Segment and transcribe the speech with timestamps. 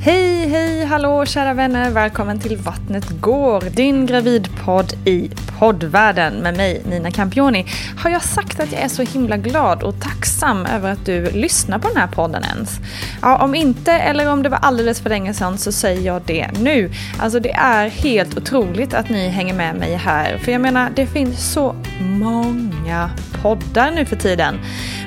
[0.00, 1.90] Hej, hej, hallå kära vänner.
[1.90, 7.66] Välkommen till Vattnet går, din gravidpodd i poddvärlden med mig Nina Campioni.
[7.98, 11.78] Har jag sagt att jag är så himla glad och tacksam över att du lyssnar
[11.78, 12.80] på den här podden ens?
[13.22, 16.50] Ja, om inte eller om det var alldeles för länge sedan så säger jag det
[16.60, 16.90] nu.
[17.18, 20.38] Alltså det är helt otroligt att ni hänger med mig här.
[20.38, 23.10] För jag menar, det finns så många
[23.42, 24.60] poddar nu för tiden.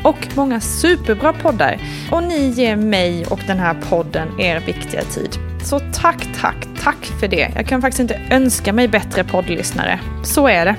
[0.03, 1.77] Och många superbra poddar.
[2.11, 5.37] Och ni ger mig och den här podden er viktiga tid.
[5.63, 7.51] Så tack, tack, tack för det.
[7.55, 9.99] Jag kan faktiskt inte önska mig bättre poddlyssnare.
[10.23, 10.75] Så är det.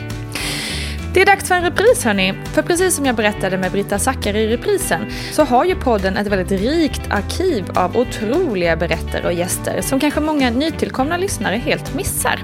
[1.14, 2.34] Det är dags för en repris hörni.
[2.44, 5.00] För precis som jag berättade med Britta Zackari i reprisen
[5.32, 10.20] så har ju podden ett väldigt rikt arkiv av otroliga berättare och gäster som kanske
[10.20, 12.40] många nytillkomna lyssnare helt missar.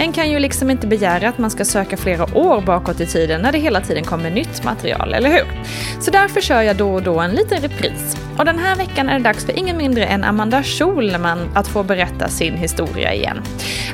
[0.00, 3.42] En kan ju liksom inte begära att man ska söka flera år bakåt i tiden
[3.42, 5.62] när det hela tiden kommer nytt material, eller hur?
[6.00, 8.16] Så därför kör jag då och då en liten repris.
[8.38, 11.82] Och den här veckan är det dags för ingen mindre än Amanda Schulman att få
[11.82, 13.42] berätta sin historia igen.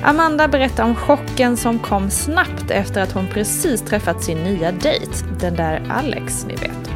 [0.03, 5.13] Amanda berättar om chocken som kom snabbt efter att hon precis träffat sin nya dejt,
[5.41, 6.91] den där Alex, ni vet.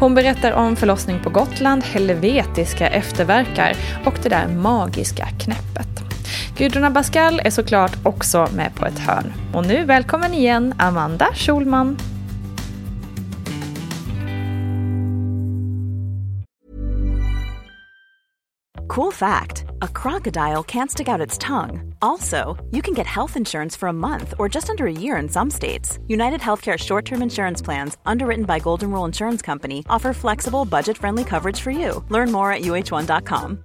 [0.00, 6.09] Hon berättar om förlossning på Gotland, helvetiska efterverkar och det där magiska knäppet.
[6.60, 9.32] Gudrun Abascal är såklart också med på ett hörn.
[9.54, 11.96] Och nu välkommen igen Amanda Schulman.
[18.88, 21.94] Cool fact a crocodile can't stick out its tongue.
[22.00, 25.28] Also, you can get health insurance for a month or just under a year in
[25.28, 25.98] some states.
[26.08, 30.98] United Healthcare short term insurance plans, underwritten by Golden Rule Insurance Company, offer flexible, budget
[30.98, 32.04] friendly coverage for you.
[32.10, 33.64] Learn more at uh1.com.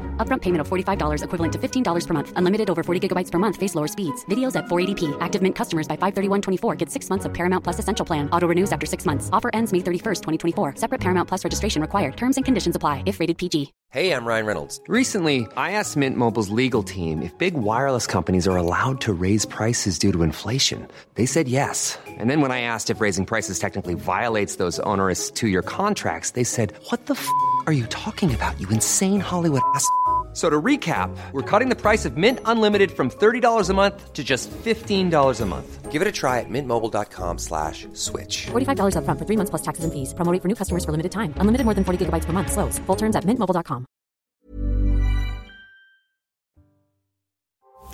[0.21, 2.33] Upfront payment of $45 equivalent to $15 per month.
[2.35, 3.57] Unlimited over 40 gigabytes per month.
[3.57, 4.23] Face lower speeds.
[4.25, 5.17] Videos at 480p.
[5.19, 8.29] Active Mint customers by 531.24 get six months of Paramount Plus Essential Plan.
[8.29, 9.31] Auto renews after six months.
[9.33, 10.75] Offer ends May 31st, 2024.
[10.75, 12.15] Separate Paramount Plus registration required.
[12.15, 13.73] Terms and conditions apply if rated PG.
[13.91, 14.79] Hey, I'm Ryan Reynolds.
[14.87, 19.45] Recently, I asked Mint Mobile's legal team if big wireless companies are allowed to raise
[19.45, 20.87] prices due to inflation.
[21.15, 21.99] They said yes.
[22.07, 26.31] And then when I asked if raising prices technically violates those onerous two year contracts,
[26.31, 27.27] they said, What the f
[27.67, 29.85] are you talking about, you insane Hollywood ass?
[30.33, 34.23] So to recap, we're cutting the price of Mint Unlimited from $30 a month to
[34.23, 35.91] just $15 a month.
[35.91, 38.47] Give it a try at mintmobile.com slash switch.
[38.51, 40.13] $45 upfront for three months plus taxes and fees.
[40.13, 41.33] Promo rate for new customers for limited time.
[41.35, 42.51] Unlimited more than 40 gigabytes per month.
[42.51, 42.79] Slows.
[42.85, 43.85] Full terms at mintmobile.com.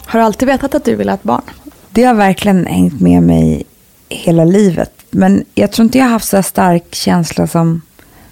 [0.06, 1.44] Har du alltid vetat att du vill ha ett barn?
[1.92, 3.64] Det har verkligen hängt med mig
[4.09, 4.92] hela livet.
[5.12, 7.81] Men jag tror inte jag har haft så stark känsla som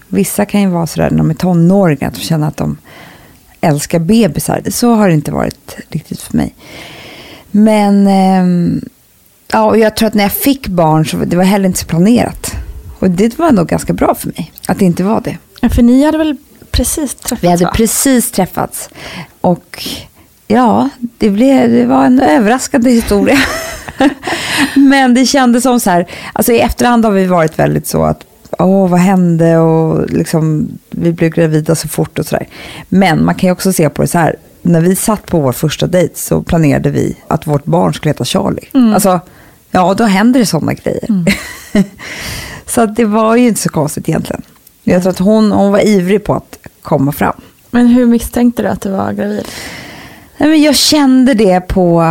[0.07, 2.07] vissa kan ju vara sådär när de är tonåringar.
[2.07, 2.77] Att de känner att de
[3.65, 4.61] älskar bebisar.
[4.69, 6.55] Så har det inte varit riktigt för mig.
[7.51, 8.79] Men eh,
[9.51, 11.85] ja, och jag tror att när jag fick barn så det var heller inte så
[11.85, 12.51] planerat.
[12.99, 15.37] Och det var nog ganska bra för mig att det inte var det.
[15.61, 16.37] Ja, för ni hade väl
[16.71, 17.43] precis träffats?
[17.43, 17.71] Vi hade va?
[17.75, 18.89] precis träffats.
[19.41, 19.87] Och
[20.47, 23.37] ja, det, blev, det var en överraskande historia.
[24.75, 28.23] Men det kändes som så här, alltså i efterhand har vi varit väldigt så att
[28.59, 32.47] åh vad hände och liksom vi blev gravida så fort och sådär.
[32.89, 35.51] Men man kan ju också se på det så här, när vi satt på vår
[35.51, 38.93] första dejt så planerade vi att vårt barn skulle heta Charlie.
[38.93, 39.19] Alltså,
[39.71, 41.07] ja då händer det sådana grejer.
[42.65, 44.41] så att det var ju inte så konstigt egentligen.
[44.83, 47.41] Jag tror att hon, hon var ivrig på att komma fram.
[47.71, 49.47] Men hur misstänkte du att du var gravid?
[50.37, 52.03] Nej, men jag kände det på,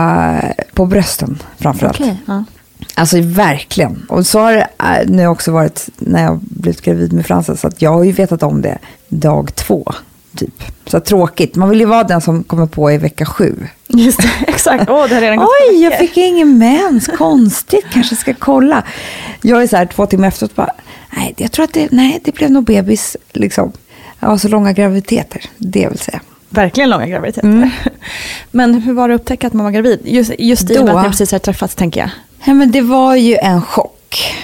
[0.72, 2.00] på brösten framförallt.
[2.00, 2.44] Okej, ja.
[2.94, 4.06] Alltså verkligen.
[4.08, 7.60] Och så har det äh, nu också varit när jag blivit gravid med Frances.
[7.60, 9.92] Så att jag har ju vetat om det dag två.
[10.36, 10.62] Typ.
[10.86, 11.56] Så tråkigt.
[11.56, 13.66] Man vill ju vara den som kommer på i vecka sju.
[13.88, 14.90] Just det, exakt.
[14.90, 17.06] Åh, det har redan gått Oj, jag fick ingen mens.
[17.06, 18.84] Konstigt, kanske ska kolla.
[19.42, 20.70] Jag är så här två timmar efteråt bara,
[21.16, 23.16] nej, jag tror att det, nej, det blev nog bebis.
[23.32, 23.72] Liksom.
[24.20, 26.20] Jag har så långa graviditeter, det vill säga.
[26.48, 27.48] Verkligen långa graviditeter.
[27.48, 27.70] Mm.
[28.50, 30.00] Men hur var det att upptäcka att man var gravid?
[30.04, 32.10] Just, just i och med att ni precis har träffats, tänker jag.
[32.46, 34.34] Ja, men det var ju en chock.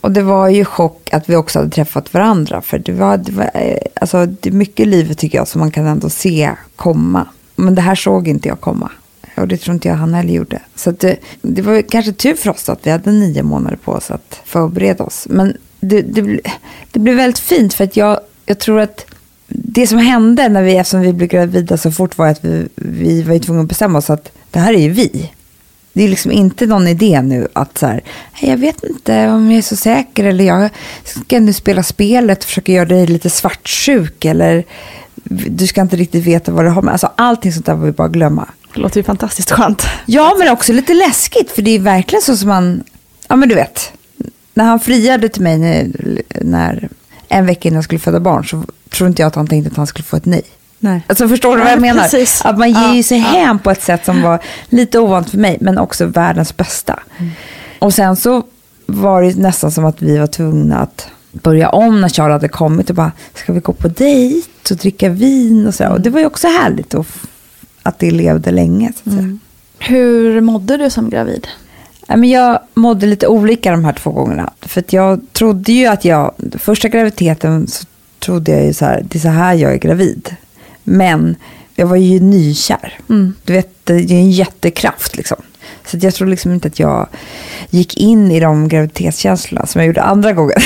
[0.00, 2.62] Och det var ju chock att vi också hade träffat varandra.
[2.62, 5.58] För det var, det var eh, alltså, det är mycket i livet tycker jag som
[5.58, 7.28] man kan ändå se komma.
[7.56, 8.90] Men det här såg inte jag komma.
[9.36, 10.60] Och det tror inte jag han heller gjorde.
[10.74, 13.92] Så att det, det var kanske tur för oss att vi hade nio månader på
[13.92, 15.26] oss att förbereda oss.
[15.30, 16.40] Men det, det,
[16.92, 19.06] det blev väldigt fint för att jag, jag tror att
[19.48, 23.22] det som hände när vi, eftersom vi blev gravida så fort var att vi, vi
[23.22, 25.30] var ju tvungna att bestämma oss att det här är ju vi.
[25.96, 28.00] Det är liksom inte någon idé nu att så här,
[28.32, 30.70] "Hej, jag vet inte om jag är så säker eller jag
[31.04, 34.64] ska nu spela spelet och försöka göra dig lite svartsjuk eller
[35.28, 36.92] du ska inte riktigt veta vad du har med.
[36.92, 38.48] Alltså allting sånt där var vi bara glömma.
[38.74, 39.86] Det låter ju fantastiskt skönt.
[40.06, 42.84] Ja, men också lite läskigt för det är verkligen så som man,
[43.28, 43.92] ja men du vet,
[44.54, 45.90] när han friade till mig när,
[46.40, 46.88] när
[47.28, 49.76] en vecka innan jag skulle föda barn så tror inte jag att han tänkte att
[49.76, 50.42] han skulle få ett nej.
[50.78, 51.02] Nej.
[51.06, 52.02] Alltså förstår du vad jag menar?
[52.02, 52.42] precis.
[52.44, 53.24] Att man ger Ja, sig ja.
[53.24, 54.38] hem på ett sätt som var
[54.68, 57.00] lite ovant för mig, men också världens bästa.
[57.18, 57.32] Mm.
[57.78, 58.42] Och sen så
[58.86, 62.90] var det nästan som att vi var tvungna att börja om när Charlie hade kommit
[62.90, 65.88] och bara, ska vi gå på dejt och dricka vin och så.
[65.88, 67.06] Och det var ju också härligt att,
[67.82, 68.92] att det levde länge.
[69.04, 69.18] Så att.
[69.18, 69.40] Mm.
[69.78, 71.48] Hur mådde du som gravid?
[72.08, 74.52] Men jag mådde lite olika de här två gångerna.
[74.60, 77.84] För jag trodde ju att jag, första graviditeten så
[78.18, 80.36] trodde jag ju så här, det är så här jag är gravid.
[80.88, 81.36] Men
[81.74, 82.98] jag var ju nykär.
[83.44, 85.36] Du vet, det är en jättekraft liksom.
[85.86, 87.08] Så jag tror liksom inte att jag
[87.70, 90.58] gick in i de graviditetskänslorna som jag gjorde andra gången.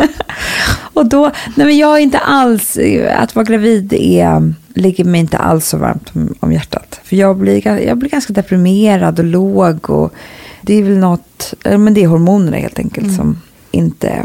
[0.94, 2.78] och då, nej men jag är inte alls,
[3.16, 7.00] att vara gravid är, ligger mig inte alls så varmt om, om hjärtat.
[7.04, 10.14] För jag blir, jag blir ganska deprimerad och låg och
[10.60, 13.40] det är väl något, men det är hormonerna helt enkelt som
[13.74, 14.24] inte,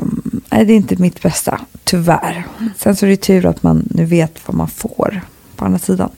[0.51, 2.43] nej det är inte mitt bästa, tyvärr.
[2.77, 5.21] Sen så är det tur att man nu vet vad man får
[5.55, 6.09] på andra sidan.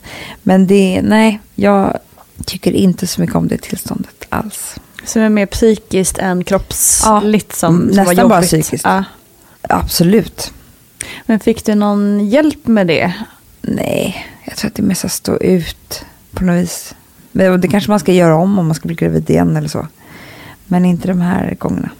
[0.42, 1.98] Men det, nej, jag
[2.46, 4.76] tycker inte så mycket om det tillståndet alls.
[5.04, 8.28] Som är mer psykiskt än kroppsligt som, Mm, som var nästan jobbigt.
[8.30, 8.84] bara psykiskt.
[8.84, 9.04] Ja.
[9.62, 10.52] Absolut.
[11.26, 13.12] Men fick du någon hjälp med det?
[13.62, 16.94] Nej, jag tror att det är mest att stå ut på något vis.
[17.32, 19.86] Det kanske man ska göra om om man ska bli gravid igen eller så.
[20.66, 21.90] Men inte de här gångerna.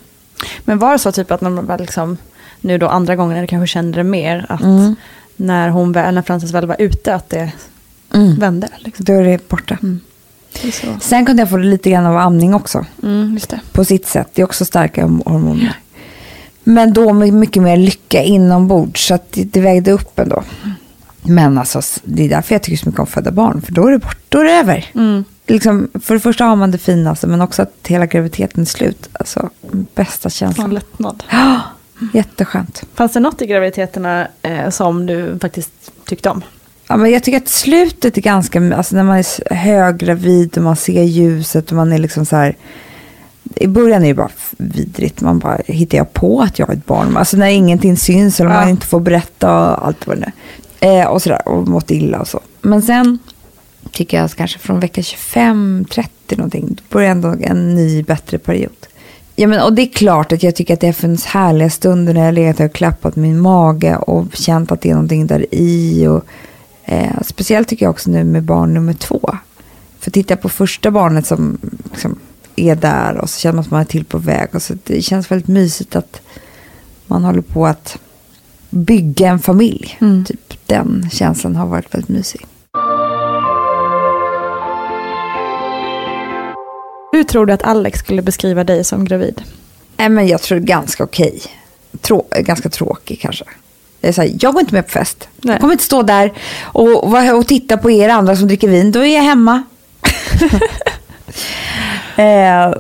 [0.65, 2.17] Men var det så typ att när man väl liksom,
[2.61, 4.97] nu då andra gången du kanske kände det mer, att Mm.
[5.37, 7.53] när, hon, väl- när Frances väl var ute, att det
[8.15, 8.35] Mm.
[8.39, 8.69] vände?
[8.79, 9.05] Liksom.
[9.05, 9.79] Då är det borta.
[10.63, 10.87] Det är så.
[11.01, 12.87] Sen kunde jag få det lite grann av amning också.
[13.03, 13.61] Mm, det.
[13.73, 14.29] På sitt sätt.
[14.35, 15.77] Det är också starka hormoner.
[16.65, 19.07] Men då med mycket mer lycka inombords.
[19.07, 20.43] Så att det, det vägde upp ändå.
[21.23, 23.63] Men alltså, det är därför jag tycker så mycket om att föda barn.
[23.63, 24.91] För då är det bort, då är det över.
[24.95, 25.25] Mm.
[25.53, 29.09] Liksom, för det första har man det finaste, men också att hela graviditeten är slut.
[29.13, 29.51] Alltså,
[29.95, 30.75] bästa känslan.
[30.75, 31.25] lättnad.
[31.31, 31.61] Ja,
[32.15, 32.83] jätteskönt.
[32.95, 35.71] Fanns det något i graviditeterna eh, som du faktiskt
[36.05, 36.43] tyckte om?
[36.89, 40.77] Ja, men jag tycker att slutet är ganska, alltså när man är höggravid och man
[40.77, 42.57] ser ljuset och man är liksom så här.
[43.57, 44.29] I början är det bara
[44.59, 47.17] vidrigt, man bara, hittar jag på att jag har ett barn?
[47.17, 48.61] Alltså när ingenting syns eller Ja.
[48.61, 50.33] man inte får berätta och allt vad det nu
[50.89, 51.01] är.
[51.01, 52.41] eh, Och sådär, och mått illa och så.
[52.61, 53.19] Men sen
[53.93, 58.87] tycker jag kanske från vecka 25, 30 någonting, då börjar ändå en ny bättre period.
[59.37, 62.25] Ja, men, och det är klart att jag tycker att det funnits härliga stunder när
[62.25, 66.07] jag legat och klappat min mage och känt att det är någonting där i.
[66.07, 66.25] Och,
[66.85, 69.37] eh, speciellt tycker jag också nu med barn nummer två.
[70.01, 71.59] För tittar jag på första barnet som
[71.93, 72.19] liksom,
[72.57, 74.49] är där och så känner man att man är till på väg.
[74.53, 76.21] Och så det känns väldigt mysigt att
[77.07, 77.99] man håller på att
[78.71, 79.99] bygga en familj.
[80.01, 80.25] Mm.
[80.25, 82.47] Typ, den känslan har varit väldigt mysig.
[87.23, 89.43] Hur tror du att Alex skulle beskriva dig som gravid?
[89.97, 91.43] Nej, men jag tror ganska okej.
[92.01, 93.45] Trå ganska tråkig kanske.
[94.01, 95.29] Jag, är så här, jag går inte med på fest.
[95.37, 95.55] Nej.
[95.55, 98.93] Jag kommer inte stå där och, och, och titta på er andra som dricker vin.
[98.93, 99.63] Då är jag hemma.
[102.17, 102.73] eh,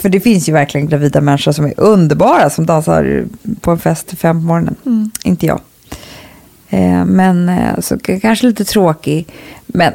[0.00, 3.24] för det finns ju verkligen gravida människor som är underbara som dansar
[3.60, 5.10] på en fest till fem på morgonen.
[5.24, 5.60] Inte jag.
[6.68, 9.26] Eh, men eh, så kanske lite tråkig.
[9.66, 9.92] Men,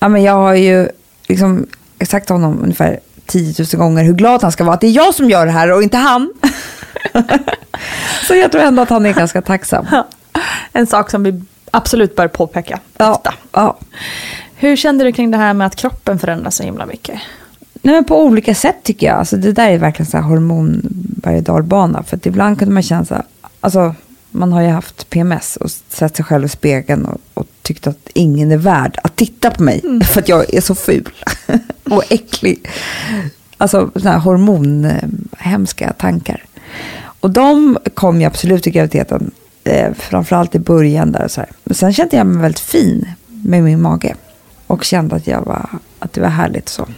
[0.00, 0.88] ja, men jag har ju
[1.28, 1.66] liksom
[2.06, 4.90] sagt till honom ungefär 10 000 gånger hur glad han ska vara att det är
[4.90, 6.32] jag som gör det här och inte han.
[8.26, 9.86] så jag tror ändå att han är ganska tacksam.
[10.72, 13.34] En sak som vi absolut bör påpeka Ja, ofta.
[13.52, 13.78] ja.
[14.54, 17.20] Hur kände du kring det här med att kroppen förändras så himla mycket?
[17.82, 19.16] Nej, men på olika sätt tycker jag.
[19.16, 20.80] Alltså, det där är verkligen så här hormon
[21.22, 22.02] berg dalbana.
[22.02, 23.24] För att ibland kunde man känna så här,
[23.60, 23.94] alltså,
[24.30, 28.08] man har ju haft PMS och sett sig själv i spegeln och, och tyckt att
[28.14, 29.82] ingen är värd att titta på mig.
[30.04, 31.08] För att jag är så ful
[31.84, 32.68] och äcklig.
[33.58, 36.44] Alltså sådana här hormonhemska tankar.
[37.20, 39.30] Och de kom ju absolut i graviditeten.
[39.64, 41.24] Eh, framförallt i början där.
[41.24, 41.50] Och så här.
[41.64, 44.14] Men sen kände jag mig väldigt fin med min mage.
[44.66, 46.88] Och kände att, jag var, att det var härligt så.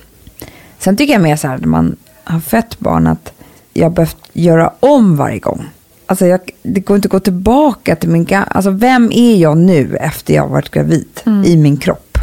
[0.78, 3.32] Sen tycker jag mer så här när man har fött barn att
[3.72, 5.68] jag behövt göra om varje gång.
[6.06, 8.46] Alltså jag, det går inte att gå tillbaka till min gamla...
[8.46, 12.18] Alltså vem är jag nu efter jag har varit gravid i min kropp?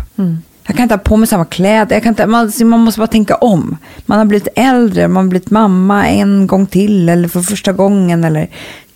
[0.64, 1.96] Jag kan inte ha på mig samma kläder.
[1.96, 3.78] Jag kan inte, man, man måste bara tänka om.
[4.06, 8.24] Man har blivit äldre, man har blivit mamma en gång till eller för första gången.
[8.24, 8.50] Eller,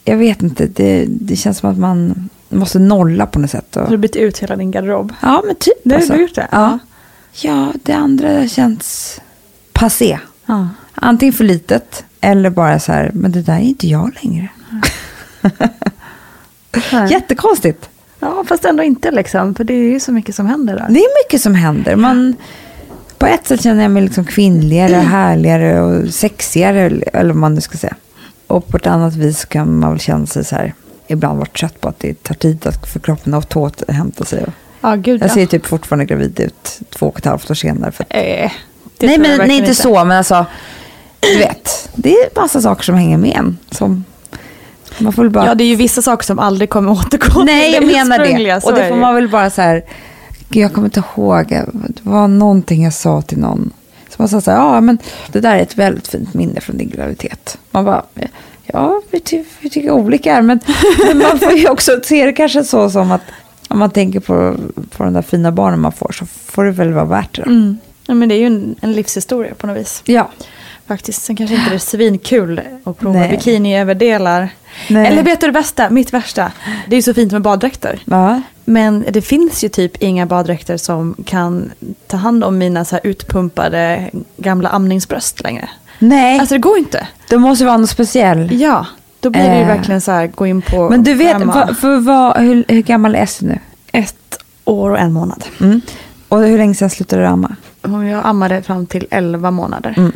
[0.03, 3.75] jag vet inte, det, det känns som att man måste nolla på något sätt.
[3.75, 5.13] Och, Har du bytt ut hela din garderob?
[5.21, 5.73] ja, men typ.
[5.83, 6.13] Det har alltså.
[6.13, 6.47] du gjort det?
[6.51, 6.79] Ja.
[7.41, 9.21] ja, det andra känns
[9.73, 10.19] passé.
[10.45, 10.67] Ja.
[10.95, 14.49] Antingen för litet eller bara så här, men det där är inte jag längre.
[17.09, 17.89] Jättekonstigt.
[18.19, 19.55] Ja, fast ändå inte liksom.
[19.55, 20.85] För det är ju så mycket som händer där.
[20.89, 21.95] Det är mycket som händer.
[21.95, 22.35] Man,
[23.17, 27.61] på ett sätt känner jag mig liksom kvinnligare, härligare och sexigare, eller vad man nu
[27.61, 27.95] ska säga.
[28.47, 30.73] Och på ett annat vis kan man väl känna sig så här,
[31.07, 34.25] ibland vara trött på att det tar tid att för kroppen att ta åt hämta
[34.25, 34.45] sig.
[34.81, 35.33] Ja, gud Jag ja.
[35.33, 37.91] ser typ fortfarande gravid ut två och ett halvt år senare.
[37.91, 38.51] För att, Eh,
[38.99, 40.45] nej, men, nej, inte så, men alltså,
[41.33, 43.57] du vet, det är massa saker som hänger med en.
[43.71, 44.05] Som,
[44.97, 45.45] man får bara...
[45.45, 48.55] Ja, det är ju vissa saker som aldrig kommer återgå Nej, jag menar det.
[48.65, 49.83] Och det får man väl bara så här,
[50.49, 53.71] jag kommer inte ihåg, det var någonting jag sa till någon.
[54.09, 54.97] Så man sa så här, ja men
[55.31, 57.57] det där är ett väldigt fint minne från din graviditet.
[57.71, 58.03] Man bara,
[58.65, 60.59] ja vi, ty vi tycker olika här, men,
[61.07, 63.21] men man får ju också se det kanske så som att
[63.67, 64.55] om man tänker på,
[64.97, 67.41] på de där fina barnen man får så får det väl vara värt det.
[67.41, 67.77] Mm.
[68.05, 70.01] Ja, men det är ju en, en livshistoria på något vis.
[70.05, 70.29] Ja.
[70.87, 71.23] Faktiskt.
[71.23, 73.29] Sen kanske inte det är svinkul att prova Nej.
[73.29, 74.49] bikiniöverdelar.
[74.89, 75.07] Nej.
[75.07, 75.89] Eller vet du det bästa?
[75.89, 76.51] Mitt värsta.
[76.87, 77.99] Det är ju så fint med baddräkter.
[78.05, 78.41] ja.
[78.67, 81.71] Men det finns ju typ inga baddräkter som kan
[82.07, 85.69] ta hand om mina så här utpumpade gamla amningsbröst längre.
[85.99, 87.07] Nej, Alltså det går inte.
[87.29, 88.51] det måste vara något speciellt.
[88.51, 88.85] Ja,
[89.19, 89.67] då blir det ju Eh.
[89.67, 93.15] verkligen så här gå in på Men du vet, va, för vad, hur, hur gammal
[93.15, 93.59] är Esther nu?
[93.91, 95.43] ett år och en månad.
[95.61, 95.81] Mm.
[96.29, 97.55] Och hur länge sedan slutade du amma?
[97.81, 99.93] Jag ammade fram till 11 månader.
[99.97, 100.11] Mm.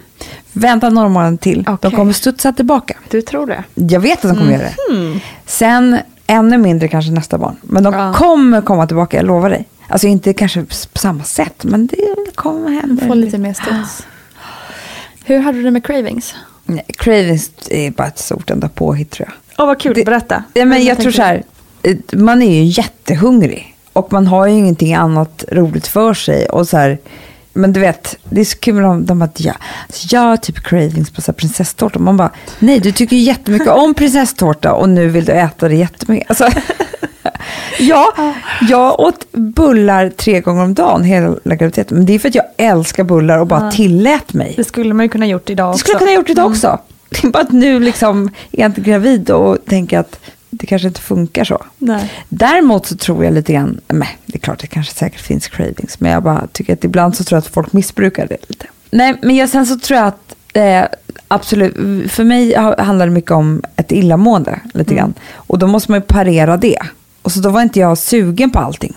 [0.60, 1.64] Vänta några månader till.
[1.64, 1.92] De Okej.
[1.92, 2.98] kommer studsa tillbaka.
[3.10, 3.64] Du tror det?
[3.76, 5.20] Jag vet att de kommer göra det.
[5.46, 5.98] Sen
[6.28, 7.56] ännu mindre kanske nästa barn.
[7.62, 8.14] Men de Ja.
[8.14, 9.66] kommer komma tillbaka, jag lovar dig.
[9.88, 13.08] Alltså inte kanske på samma sätt, men det kommer hända.
[13.08, 14.06] Få lite mer studs.
[15.26, 16.36] Hur hade du det med cravings?
[16.66, 19.64] Nej, Cravings är bara ett stort enda påhitt tror jag.
[19.64, 20.44] Åh vad kul, Det- berätta.
[20.54, 21.44] Ja, men Vad jag tror så här,
[21.84, 23.76] eh, man är ju jättehungrig.
[23.94, 26.46] Och man har ju ingenting annat roligt för sig.
[26.50, 26.98] Och så här,
[27.54, 29.54] men du vet, det är så kul om de bara, ja,
[29.88, 32.00] alltså jag har typ cravings på så prinsesstårta.
[32.00, 35.76] Man bara, nej du tycker ju jättemycket om prinsesstårta och nu vill du äta det
[35.76, 36.30] jättemycket.
[36.30, 36.48] Alltså,
[37.80, 38.14] ja,
[38.70, 41.98] jag åt bullar tre gånger om dagen hela graviditeten.
[41.98, 44.54] Men det är för att jag älskar bullar och bara tillät mig.
[44.58, 45.80] Det skulle man ju kunna gjort idag Det också.
[45.80, 46.80] skulle jag kunna gjort idag också.
[47.10, 50.88] Det är bara att nu liksom är jag inte gravid och tänker att det kanske
[50.88, 51.66] inte funkar så.
[51.78, 52.12] Nej.
[52.30, 56.00] Däremot så tror jag lite grann, men det är klart det kanske säkert finns cravings,
[56.00, 58.66] men jag bara tycker att ibland så tror jag att folk missbrukar det lite.
[58.92, 60.84] Nej, men jag, sen så tror jag att eh,
[61.28, 61.76] absolut,
[62.12, 65.14] för mig ha- handlar det mycket om ett illamående lite grann.
[65.34, 66.80] Och då måste man ju parera det.
[67.22, 68.94] Och så då var inte jag sugen på allting.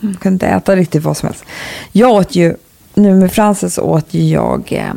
[0.00, 1.44] Jag kunde inte äta riktigt vad som helst.
[1.92, 2.54] Jag åt ju,
[2.94, 4.92] nu med Frances åt jag eh,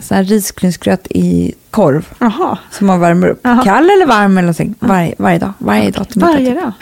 [0.00, 2.08] sån här risgrynsgröt i korv.
[2.18, 2.58] Jaha.
[2.70, 3.40] Som man värmer upp.
[3.42, 3.64] Jaha.
[3.64, 4.74] Kall eller varm eller någonting.
[4.78, 5.52] Varje, varje dag.
[5.58, 6.08] Varje dag.
[6.08, 6.62] till Varje typ.
[6.62, 6.72] dag?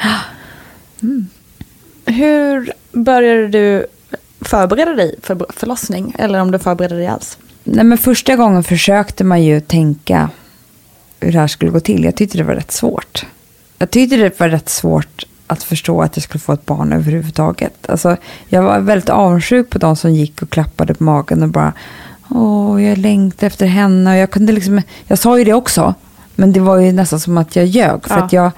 [1.03, 1.27] Mm.
[2.07, 3.87] Hur började du
[4.41, 6.15] förbereda dig för förlossning?
[6.19, 7.39] Eller om du förberedde dig alls?
[7.65, 10.31] Nej, men första gången försökte man ju tänka
[11.21, 12.05] hur det här skulle gå till.
[12.05, 13.27] Jag tyckte det var rätt svårt.
[13.79, 17.91] Jag tyckte det var rätt svårt att förstå att jag skulle få ett barn överhuvudtaget.
[17.91, 18.17] Alltså,
[18.49, 21.73] jag var väldigt avundsjuk på de som gick och klappade på magen och bara
[22.31, 24.11] Åh, jag längtar efter henne.
[24.11, 25.95] Och jag, kunde liksom, jag sa ju det också,
[26.35, 28.05] men det var ju nästan som att jag ljög.
[28.07, 28.25] För Ja.
[28.25, 28.51] att jag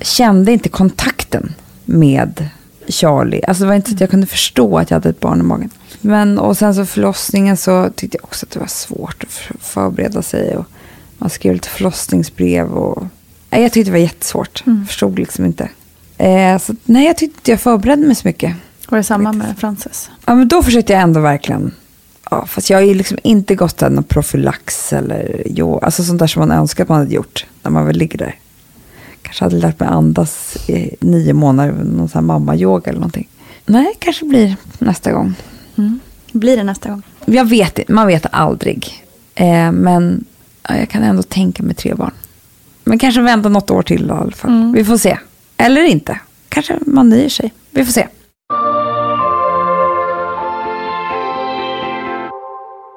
[0.00, 1.52] kände inte kontakten
[1.84, 2.48] med
[2.88, 3.42] Charlie.
[3.48, 5.42] Alltså det var inte så att jag kunde förstå att jag hade ett barn i
[5.42, 5.70] magen.
[6.00, 9.56] Men, och sen så förlossningen så tyckte jag också att det var svårt att för-
[9.60, 10.56] förbereda sig.
[10.56, 10.64] Och
[11.18, 12.66] man skrev lite förlossningsbrev.
[12.72, 13.06] Och,
[13.50, 14.64] nej, jag tyckte det var jättesvårt.
[14.88, 15.68] Förstod liksom inte.
[16.20, 18.56] Eh, så, nej, jag tyckte inte jag förberedde mig så mycket.
[18.88, 20.10] Var det samma med Frances?
[20.26, 21.74] Ja, men då försökte jag ändå verkligen.
[22.30, 26.26] Ja, fast jag har ju liksom inte gått någon profylax eller jo, alltså sånt där
[26.26, 28.34] som man önskar att man hade gjort när man väl ligger där.
[29.22, 33.28] Kanske hade lärt mig andas i nio månader, någon sån här mamma-yoga eller någonting.
[33.66, 35.34] Nej, kanske blir nästa gång.
[36.32, 37.02] Blir det nästa gång?
[37.24, 39.04] Jag vet inte, man vet aldrig.
[39.34, 40.24] Eh, men
[40.68, 42.12] ja, jag kan ändå tänka mig tre barn.
[42.84, 44.72] Men kanske vänta något år till då, i alla fall.
[44.74, 45.18] Vi får se.
[45.60, 46.18] Eller inte.
[46.48, 47.52] Kanske man nöjer sig.
[47.70, 48.06] Vi får se.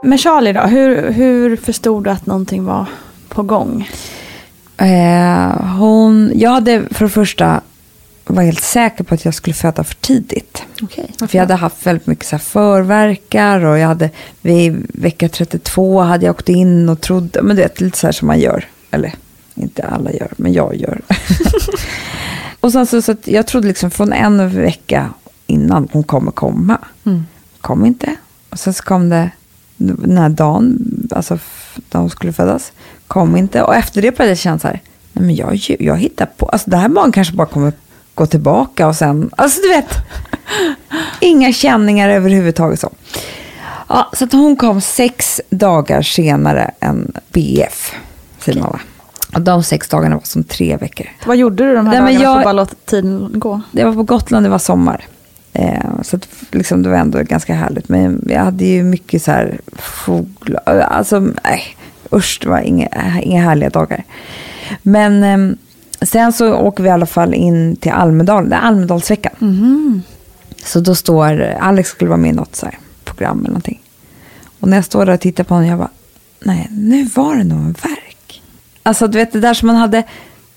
[0.03, 2.86] Med Charlie då, hur, hur förstod du att någonting var
[3.29, 3.89] på gång?
[4.77, 7.62] Eh, hon, jag hade för det första
[8.25, 10.63] var helt säker på att jag skulle föda för tidigt.
[10.82, 11.12] Okej.
[11.20, 14.10] För jag hade haft väldigt mycket så förverkar och jag hade
[14.41, 18.12] vid vecka 32 hade jag åkt in och trodde, men det är lite så här
[18.12, 18.65] som man gör.
[18.91, 19.13] Eller
[19.55, 21.01] inte alla gör, men jag gör.
[22.63, 25.10] och sen så, så att jag trodde liksom från en vecka
[25.48, 26.77] innan hon kommer komma.
[27.62, 28.15] Kom inte.
[28.50, 29.32] Och sen så kom det
[29.77, 30.77] den här dagen,
[31.12, 31.39] alltså
[31.91, 32.72] när hon skulle födas.
[33.08, 33.63] Kom inte.
[33.63, 34.82] Och efter det började jag känna så här,
[35.13, 37.74] nej men jag, jag hittar på, alltså det här barn kanske bara kommer
[38.13, 39.96] gå tillbaka och sen, alltså du vet.
[41.20, 42.91] Inga känningar överhuvudtaget så.
[43.88, 47.91] Ja, så att hon kom sex dagar senare än BF,
[48.39, 48.79] säger man va?
[49.35, 51.07] Och de sex dagarna var som tre veckor.
[51.25, 53.61] Vad gjorde du de här Nej, dagarna för jag- att bara låta tiden gå?
[53.71, 55.05] Det var på Gotland, det var sommar.
[55.53, 57.89] Eh, så att, liksom, det var ändå ganska härligt.
[57.89, 60.79] Men jag hade ju mycket så här fåglar.
[60.79, 61.61] Alltså, nej,
[62.13, 62.87] usch, det var inga,
[63.21, 64.03] inga härliga dagar.
[64.81, 65.55] Men eh,
[66.05, 68.49] sen så åker vi i alla fall in till Almedalen.
[68.49, 69.33] Det är Almedalsveckan.
[70.65, 73.79] Så då står, Alex skulle vara med i något så här program eller någonting.
[74.59, 75.89] Och när jag står där och tittar på honom, jag bara,
[76.43, 78.12] nej, nu var det nog en verk.
[78.83, 80.03] Alltså du vet det där som man hade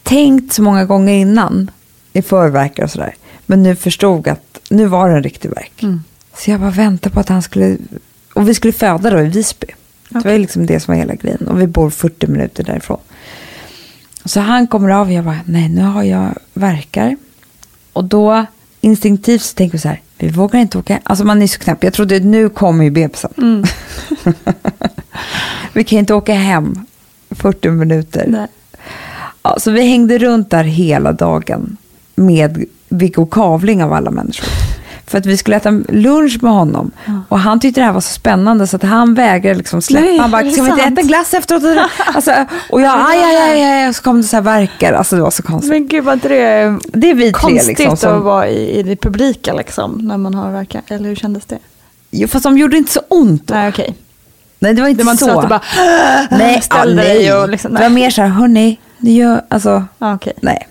[0.02, 1.71] tänkt så många gånger innan
[2.12, 3.14] i förverkar och sådär.
[3.47, 5.85] Men nu förstod att nu var det en riktig verk.
[6.37, 7.76] Så jag bara väntade på att han skulle,
[8.35, 9.66] och vi skulle föda då i Visby.
[10.09, 11.49] Det var ju liksom det som var hela grejen.
[11.49, 12.99] Och vi bor 40 minuter därifrån.
[14.25, 17.16] Så han kommer av och jag bara, nej nu har jag verkar.
[17.92, 18.47] Och då
[18.80, 21.00] instinktivt så tänker vi så här, vi vågar inte åka.
[21.02, 21.85] Alltså man är så knäpp.
[21.85, 23.64] Jag trodde nu kommer ju bebisen.
[25.73, 26.87] vi kan inte åka hem
[27.38, 28.25] 40 minuter.
[28.29, 28.46] Nej.
[29.42, 31.77] Ja, så vi hängde runt där hela dagen
[32.14, 34.49] med Viggo Kavling av alla människor.
[35.07, 36.90] För att vi skulle äta lunch med honom.
[37.29, 40.07] Och han tyckte det här var så spännande så att han vägrade liksom släppa.
[40.07, 41.62] Nej, han bara, ska vi inte äta glass efteråt?
[42.14, 44.92] Alltså, och jag, aj, aj, aj, aj, så kom det så här verkar.
[44.92, 45.70] Alltså det var så konstigt.
[45.70, 47.92] Men gud, inte det det är vi tre konstigt liksom.
[47.92, 50.83] att Som, vara i, i det publika liksom, när man har verkar?
[50.88, 51.59] Eller hur kändes det?
[52.11, 53.55] jo, fast de gjorde inte så ont då.
[53.55, 53.94] Nej, okej.
[54.59, 55.31] Nej, det var inte Det inte så.
[55.31, 55.61] så att du bara
[56.31, 57.35] nej, ställde ja, dig nej.
[57.35, 58.03] och liksom, Det var nej.
[58.03, 60.33] mer så här, hörni, det gör, alltså, Ja, okej.
[60.42, 60.69] nej.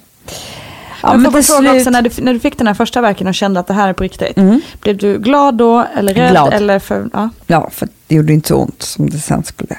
[1.04, 2.74] Ja, men men får jag fråga slut, också, när du, när du fick den här
[2.74, 4.36] första verken och kände att det här är på riktigt,
[4.82, 6.32] blev du glad då eller rädd?
[6.32, 6.54] Glad.
[6.54, 7.30] Eller för, ja.
[7.48, 9.76] Ja, för det gjorde inte så ont som det sen skulle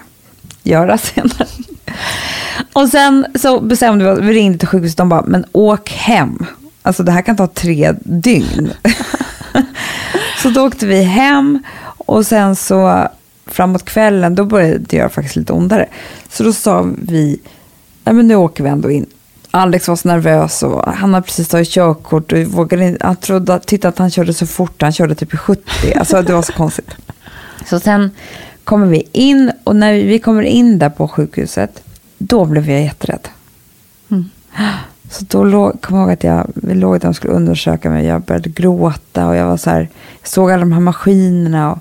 [0.63, 1.47] göra senare.
[2.73, 6.47] Och sen så bestämde vi oss, vi ringde till sjukhuset, de bara, men åk hem.
[6.83, 8.73] Alltså det här kan ta tre dygn.
[10.43, 11.63] så då åkte vi hem
[11.97, 13.09] och sen så
[13.47, 15.87] framåt kvällen, då började det göra faktiskt lite ondare.
[16.29, 17.39] Så då sa vi,
[18.05, 19.07] nej men nu åker vi ändå in.
[19.51, 23.55] Alex var så nervös och han hade precis tagit körkort och vågade inte, han trodde,
[23.55, 25.63] att- tittade att han körde så fort, han körde typ i 70.
[25.97, 26.91] Alltså det var så konstigt.
[27.67, 28.11] Så sen
[28.65, 31.83] kommer vi in och när vi kommer in där på sjukhuset,
[32.19, 33.29] då blev jag jätterädd.
[35.11, 38.07] Så då låg, kom jag ihåg att jag, vi låg där och skulle undersöka mig.
[38.07, 39.89] Jag började gråta och jag var så här,
[40.21, 41.73] jag såg alla de här maskinerna.
[41.73, 41.79] Och,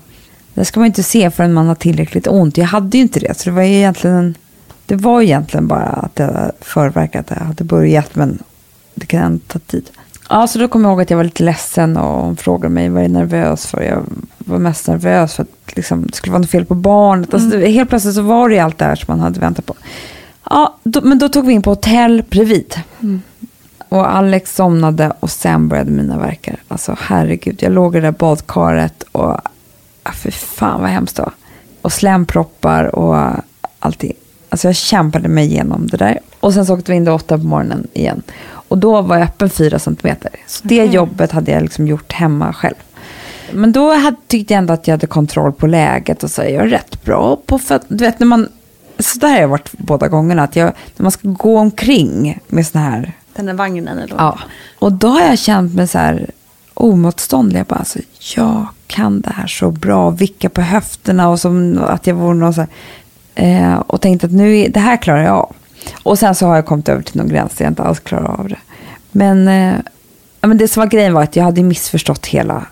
[0.60, 2.58] det ska man inte se förrän man har tillräckligt ont.
[2.58, 4.34] Jag hade ju inte det, så det var ju egentligen, en,
[4.86, 8.38] det var egentligen bara att jag förverkat att jag hade börjat, men
[8.94, 9.90] det kan ändå ta tid.
[10.28, 12.88] Ja, så då kom jag ihåg att jag var lite ledsen och hon frågade mig
[12.88, 13.82] vad jag är nervös för.
[13.82, 14.04] Jag
[14.38, 17.34] var mest nervös för att liksom, det skulle vara något fel på barnet.
[17.34, 19.66] Alltså, det, helt plötsligt så var det ju allt det här som man hade väntat
[19.66, 19.74] på.
[20.50, 22.74] Ja, då, men då tog vi in på hotell bredvid.
[23.88, 26.56] Och Alex somnade och sen började mina verkar.
[26.68, 29.40] Alltså herregud, jag låg i det där badkaret och
[30.08, 31.32] ah, fy fan vad hemskt det var.
[31.82, 33.44] Och slemproppar och
[33.78, 34.12] allting.
[34.48, 36.20] Alltså jag kämpade mig igenom det där.
[36.40, 38.22] Och sen så åkte vi in då åtta på morgonen igen.
[38.68, 40.30] Och då var jag öppen fyra centimeter.
[40.46, 42.74] Så det jobbet hade jag liksom gjort hemma själv.
[43.52, 46.48] Men då hade, tyckte jag ändå att jag hade kontroll på läget och så är
[46.48, 48.48] jag rätt bra på för Du vet när man,
[48.98, 50.42] så där har jag varit båda gångerna.
[50.42, 54.38] Att jag, när man ska gå omkring med såna här Den där vagnen eller Ja,
[54.78, 56.30] och då har jag känt mig så här
[56.74, 57.60] omotståndlig.
[57.60, 57.98] Jag bara, alltså,
[58.36, 60.10] jag kan det här så bra.
[60.10, 62.70] Vicka på höfterna och som att jag vore någon så här.
[63.34, 65.56] Eh, och tänkte att nu är, det här klarar jag av.
[66.02, 68.40] Och sen så har jag kommit över till någon gräns där jag inte alls klarar
[68.40, 68.58] av det.
[69.12, 69.74] Men, eh,
[70.40, 72.66] ja, men det som var grejen var att jag hade missförstått hela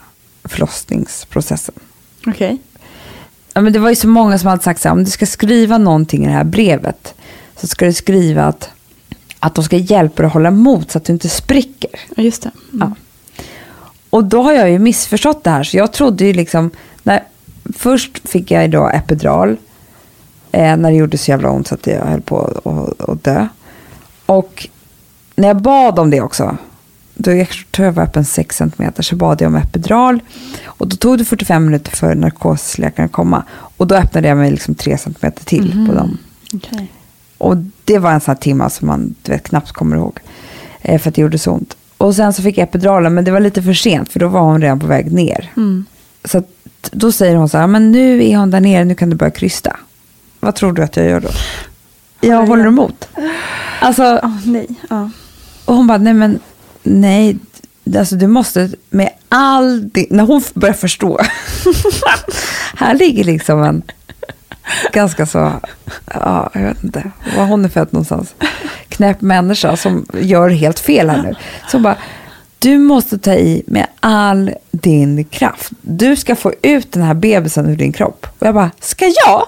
[0.45, 1.75] förlossningsprocessen.
[2.27, 2.59] Okej.
[3.55, 5.27] Ja, men det var ju så många som hade sagt så här, om du ska
[5.27, 7.15] skriva någonting i det här brevet
[7.57, 8.71] så ska du skriva att,
[9.39, 11.91] att de ska hjälpa dig att hålla emot så att du inte spricker.
[12.17, 12.51] Ja, just det.
[12.73, 12.93] Ja.
[14.15, 15.63] Och då har jag ju missförstått det här.
[15.65, 16.71] Så jag trodde ju liksom,
[17.03, 17.23] när,
[17.77, 19.57] först fick jag då epidural.
[20.53, 22.39] Eh, när det gjorde så jävla ont så att jag höll på
[22.99, 23.49] att- dö.
[24.27, 24.69] Och
[25.37, 26.57] när jag bad om det också,
[27.15, 30.21] då jag tror jag var öppen 6 cm, så bad jag om epidural.
[30.65, 33.43] Och då tog det 45 minuter för narkosläkaren att komma.
[33.77, 36.19] Och då öppnade jag mig liksom 3 cm till på dem.
[36.55, 36.93] Okej.
[37.39, 40.19] Och det var en sån här timme som man vet, knappt kommer ihåg.
[40.81, 41.77] Eh, för att det gjorde så ont.
[41.99, 44.41] Och sen så fick jag epiduralen, men det var lite för sent, för då var
[44.41, 45.53] hon redan på väg ner.
[46.25, 46.49] Så att,
[46.93, 49.31] då säger hon så här, men nu är hon där nere, nu kan du börja
[49.31, 49.77] krysta.
[50.41, 51.29] Vad tror du att jag gör då?
[52.21, 53.09] Jag håller emot.
[53.81, 54.67] Alltså, Åh, nej.
[54.91, 55.11] Ja.
[55.65, 56.39] och hon bara, nej men,
[56.83, 57.39] nej,
[57.99, 61.21] alltså du måste med all din, när hon börjar förstå.
[62.77, 63.83] här ligger liksom en
[64.93, 65.53] ganska så,
[66.15, 68.35] ja, jag vet inte, var hon är född någonstans.
[68.89, 71.35] Knäpp människa som gör helt fel här nu.
[71.69, 71.97] Så hon bara,
[72.59, 75.71] du måste ta i med all din kraft.
[75.81, 78.27] Du ska få ut den här bebisen ur din kropp.
[78.39, 79.47] Och jag bara, ska jag?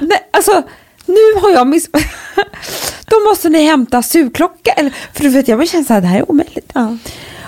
[0.00, 0.62] Nej, alltså,
[1.06, 1.90] nu har jag miss...
[3.04, 4.70] Då måste ni hämta sugklocka.
[4.70, 6.70] Eller, för du vet, jag kände så här, det här är omöjligt.
[6.74, 6.96] Ja.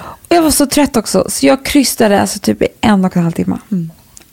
[0.01, 3.23] Och jag var så trött också, så jag krystade alltså typ i en och en
[3.23, 3.59] halv timme.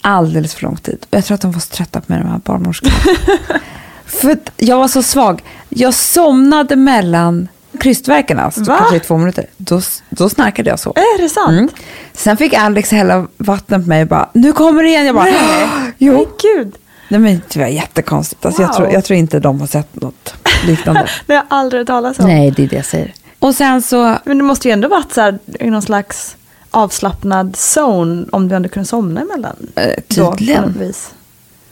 [0.08, 1.06] Alldeles för lång tid.
[1.12, 2.94] Jag tror att de var så trötta på mig, de här barnmorskorna.
[4.06, 5.44] för jag var så svag.
[5.70, 7.48] Jag somnade mellan
[7.80, 9.46] krystverkarna, alltså kanske i två minuter.
[9.58, 10.94] Då, då snarkade jag så.
[10.96, 11.50] Är det sant?
[11.50, 11.70] Mm.
[12.14, 15.06] Sen fick Alex hälla vatten på mig och bara, nu kommer det igen.
[15.06, 15.68] Jag bara, Nej.
[15.98, 16.14] jo.
[16.14, 16.76] Men gud.
[17.10, 18.46] Nej men det var jättekonstigt.
[18.46, 18.76] Alltså, jag, Wow.
[18.76, 20.34] tror, jag tror inte de har sett något
[20.66, 21.08] liknande.
[21.26, 22.26] Det har jag aldrig hört talas om.
[22.26, 23.14] Nej, det är det jag säger.
[23.40, 26.36] Och sen så, Men det måste ju ändå varit så här, i någon slags
[26.72, 29.56] avslappnad zone om du ändå kunde somna emellan.
[29.76, 30.94] Eh, Då, tydligen.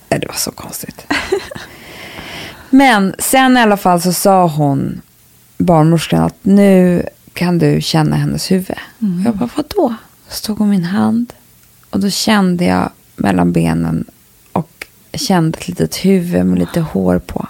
[0.10, 1.06] Nej, det var så konstigt.
[2.70, 5.02] Men sen i alla fall så sa hon,
[5.58, 8.78] barnmorskan, att nu kan du känna hennes huvud.
[9.00, 9.96] Och jag bara, vadå?
[10.30, 11.34] Så tog hon min hand
[11.90, 14.06] och då kände jag mellan benen
[14.52, 17.48] och kände ett litet huvud med lite hår på.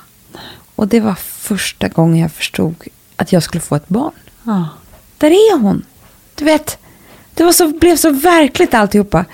[0.76, 2.76] Och det var första gången jag förstod
[3.16, 4.14] att jag skulle få ett barn.
[4.44, 4.70] Ja.
[5.18, 5.86] Där är hon.
[6.36, 6.78] Du vet,
[7.36, 9.26] det var så, blev så verkligt alltihopa.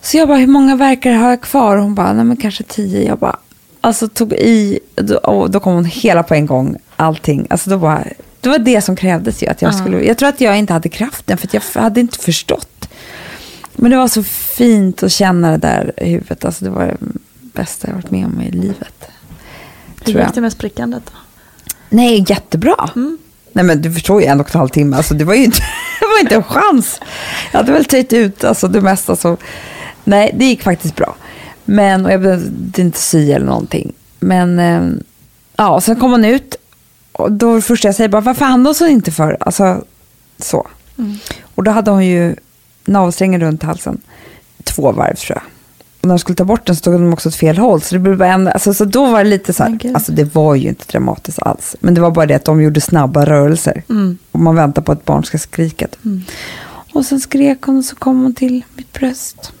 [0.00, 1.76] Så jag bara, hur många verkar har jag kvar?
[1.76, 3.02] Och hon bara, nej men kanske tio.
[3.02, 3.36] Jag bara,
[3.80, 7.46] alltså tog i, då, och då kom hon hela på en gång, allting.
[7.50, 8.04] Alltså då bara,
[8.40, 9.46] det var det som krävdes ju.
[9.46, 12.88] Att jag, skulle, jag tror att jag inte hade kraften, för jag hade inte förstått.
[13.72, 16.44] Men det var så fint att känna det där i huvudet.
[16.44, 16.96] Alltså det var det
[17.40, 19.04] bästa jag varit med om i livet.
[20.04, 21.12] Hur gick det med sprickandet då?
[21.88, 22.90] Nej, jättebra.
[23.54, 25.58] Nej men du förstår ju en och en halv timme, alltså, det var ju inte,
[26.00, 27.00] det var inte en chans.
[27.52, 29.16] Jag hade väl tagit ut alltså, det mesta.
[29.16, 29.36] Så.
[30.04, 31.14] Nej, det gick faktiskt bra.
[31.64, 33.92] Men, och jag behövde inte sy eller någonting.
[34.20, 34.82] Men eh,
[35.56, 36.56] ja, sen kom hon ut.
[37.12, 39.36] Och då var det första jag säger bara, varför andas hon inte för?
[39.40, 39.84] Alltså,
[40.38, 40.66] så.
[41.54, 42.36] Och då hade hon ju
[42.84, 44.00] navelsträngen runt halsen.
[44.64, 45.42] Två varv tror jag.
[46.04, 47.82] När de skulle ta bort den så tog de också åt fel håll.
[47.82, 50.34] Så, det blev bara en, alltså, så då var det lite så här, alltså det
[50.34, 51.76] var ju inte dramatiskt alls.
[51.80, 53.82] Men det var bara det att de gjorde snabba rörelser.
[54.32, 55.86] Och man väntar på att barn ska skrika.
[56.92, 59.52] Och sen skrek hon och så kom hon till mitt bröst.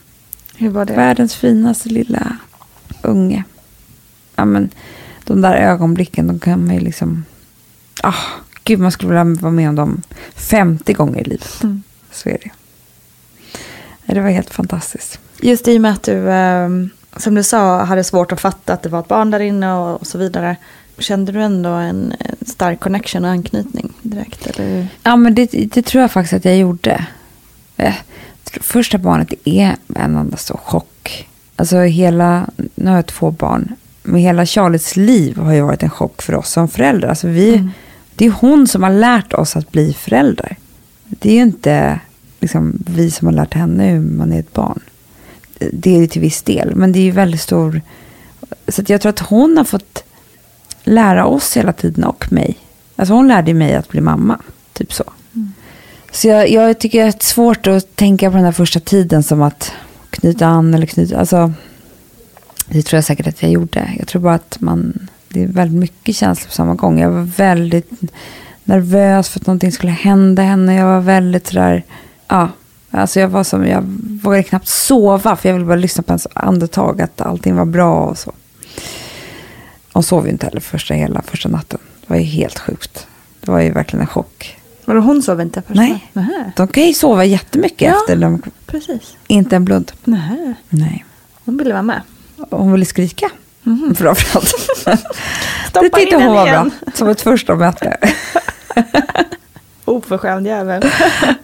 [0.56, 0.94] Hur var det?
[0.94, 2.36] Världens finaste lilla
[3.02, 3.44] unge.
[4.36, 4.70] Ja, men,
[5.24, 7.24] de där ögonblicken, de kan man ju liksom...
[8.02, 8.14] Ah,
[8.64, 10.02] gud, man skulle vilja vara med om dem
[10.34, 11.62] 50 gånger i livet.
[12.12, 12.50] Så är det.
[14.14, 15.20] Det var helt fantastiskt.
[15.40, 16.68] Just i och med att du, eh,
[17.16, 20.06] som du sa, hade svårt att fatta att det var ett barn där inne och,
[20.06, 20.56] så vidare.
[20.98, 22.12] Kände du ändå en,
[22.46, 24.46] stark connection och anknytning direkt?
[24.46, 24.86] Eller?
[25.02, 27.06] Ja, men det, det tror jag faktiskt att jag gjorde.
[27.76, 27.94] Eh,
[28.60, 31.28] Första barnet är en enda stor chock.
[31.56, 35.90] Alltså hela, nu har jag två barn, men hela Charlies liv har ju varit en
[35.90, 37.08] chock för oss som föräldrar.
[37.08, 37.68] Alltså vi,
[38.14, 40.56] Det är hon som har lärt oss att bli föräldrar.
[41.04, 42.00] Det är ju inte
[42.40, 44.80] liksom, vi som har lärt henne hur man är ett barn.
[45.72, 47.80] Det är till viss del, men det är ju väldigt stor...
[48.68, 50.04] Så jag tror att hon har fått
[50.84, 52.58] lära oss hela tiden och mig.
[52.96, 54.38] Alltså hon lärde mig att bli mamma,
[54.72, 55.04] typ så.
[56.10, 59.42] Så jag, jag tycker det är svårt att tänka på den här första tiden som
[59.42, 59.72] att
[60.10, 61.52] knyta an eller knyta, alltså
[62.68, 63.94] det tror jag säkert att jag gjorde.
[63.98, 67.00] Jag tror bara att man, det är väldigt mycket känslor på samma gång.
[67.00, 67.90] Jag var väldigt
[68.64, 70.74] nervös för att någonting skulle hända henne.
[70.74, 71.82] Jag var väldigt sådär,
[72.28, 72.48] ja,
[73.00, 73.82] alltså jag var som, jag
[74.22, 77.94] vågade knappt sova för jag ville bara lyssna på hennes andetag, att allting var bra
[78.04, 78.32] och så.
[79.92, 81.78] Hon sov ju inte heller första, hela första natten.
[82.00, 83.06] Det var ju helt sjukt.
[83.40, 84.58] Det var ju verkligen en chock.
[84.84, 85.76] Var det hon sov inte först?
[85.76, 86.10] Nej.
[86.12, 86.52] Nähä.
[86.56, 87.96] De kan ju sova jättemycket Ja.
[88.00, 88.16] efter.
[88.16, 89.16] De, Precis.
[89.26, 89.92] inte en blund.
[90.04, 90.54] Nej.
[90.68, 91.04] Nej.
[91.44, 92.00] Hon ville vara med.
[92.50, 93.30] Hon ville skrika.
[93.96, 94.54] Framförallt.
[95.72, 96.70] det tyckte hon var igen.
[96.84, 96.92] bra.
[96.94, 97.96] Som ett första möte.
[99.84, 100.82] Oförskämd jävel.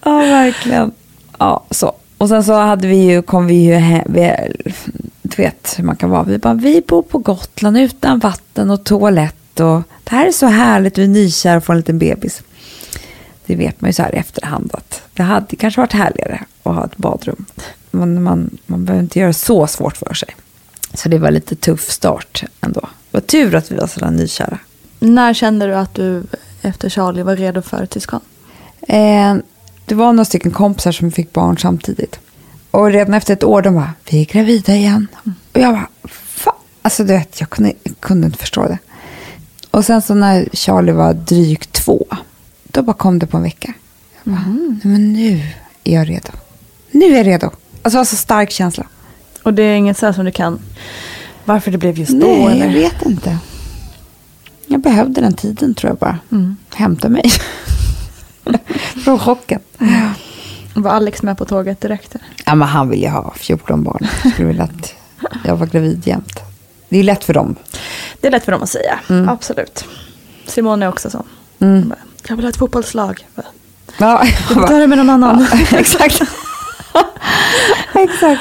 [0.05, 0.93] ja, verkligen.
[1.41, 1.93] Ja, så.
[2.19, 4.33] Och sen så hade vi ju, kom vi ju hem, vi,
[5.23, 6.23] du vet hur man kan vara.
[6.23, 10.47] Vi bara, vi bor på Gotland utan vatten och toalett och det här är så
[10.47, 12.43] härligt, vi är nykära och får en liten bebis.
[13.47, 16.75] Det vet man ju så här i efterhand att det hade kanske varit härligare att
[16.75, 17.45] ha ett badrum.
[17.91, 20.29] Men man, man behöver inte göra så svårt för sig.
[20.95, 22.81] Så det var lite tuff start ändå.
[22.81, 24.59] Det var tur att vi var sådana nykära.
[24.99, 26.23] När kände du att du
[26.63, 28.21] efter Charlie var redo för ett syskon?
[28.81, 29.37] Eh,
[29.91, 32.19] det var några stycken kompisar som fick barn samtidigt.
[32.71, 35.07] Och redan efter ett år de bara, vi är gravida igen.
[35.53, 36.55] Och jag bara, fan.
[36.83, 38.79] Alltså du vet, jag kunde, jag kunde inte förstå det.
[39.71, 42.07] Och sen så när Charlie var drygt två,
[42.65, 43.73] då bara kom det på en vecka.
[44.25, 45.43] Jag bara, "Nej, men nu
[45.85, 46.31] är jag redo.
[46.91, 47.47] Nu är jag redo.
[47.47, 48.87] Alltså det var så stark känsla.
[49.43, 50.59] Och det är inget så här som du kan,
[51.45, 52.27] varför det blev just då?
[52.27, 52.67] Nej, eller?
[52.67, 53.39] jag vet inte.
[54.67, 56.19] Jag behövde den tiden tror jag bara.
[56.75, 57.31] Hämta mig.
[59.05, 59.61] Från chocken.
[60.75, 62.17] Var Alex med på tåget direkt?
[62.47, 64.07] Ja, men han vill ju ha 14 barn.
[64.25, 64.95] Jag skulle vilja att
[65.45, 66.41] jag var gravid jämt.
[66.89, 67.57] Det är lätt för dem.
[68.21, 69.85] Det är lätt för dem att säga, absolut.
[70.47, 71.25] Simone är också sån.
[71.89, 73.27] Bara, Jag vill ha ett fotbollslag.
[73.35, 73.47] Bara,
[73.99, 75.47] Ja, Du får ta det med någon annan.
[75.51, 76.21] Ja, exakt.
[77.95, 78.41] exakt.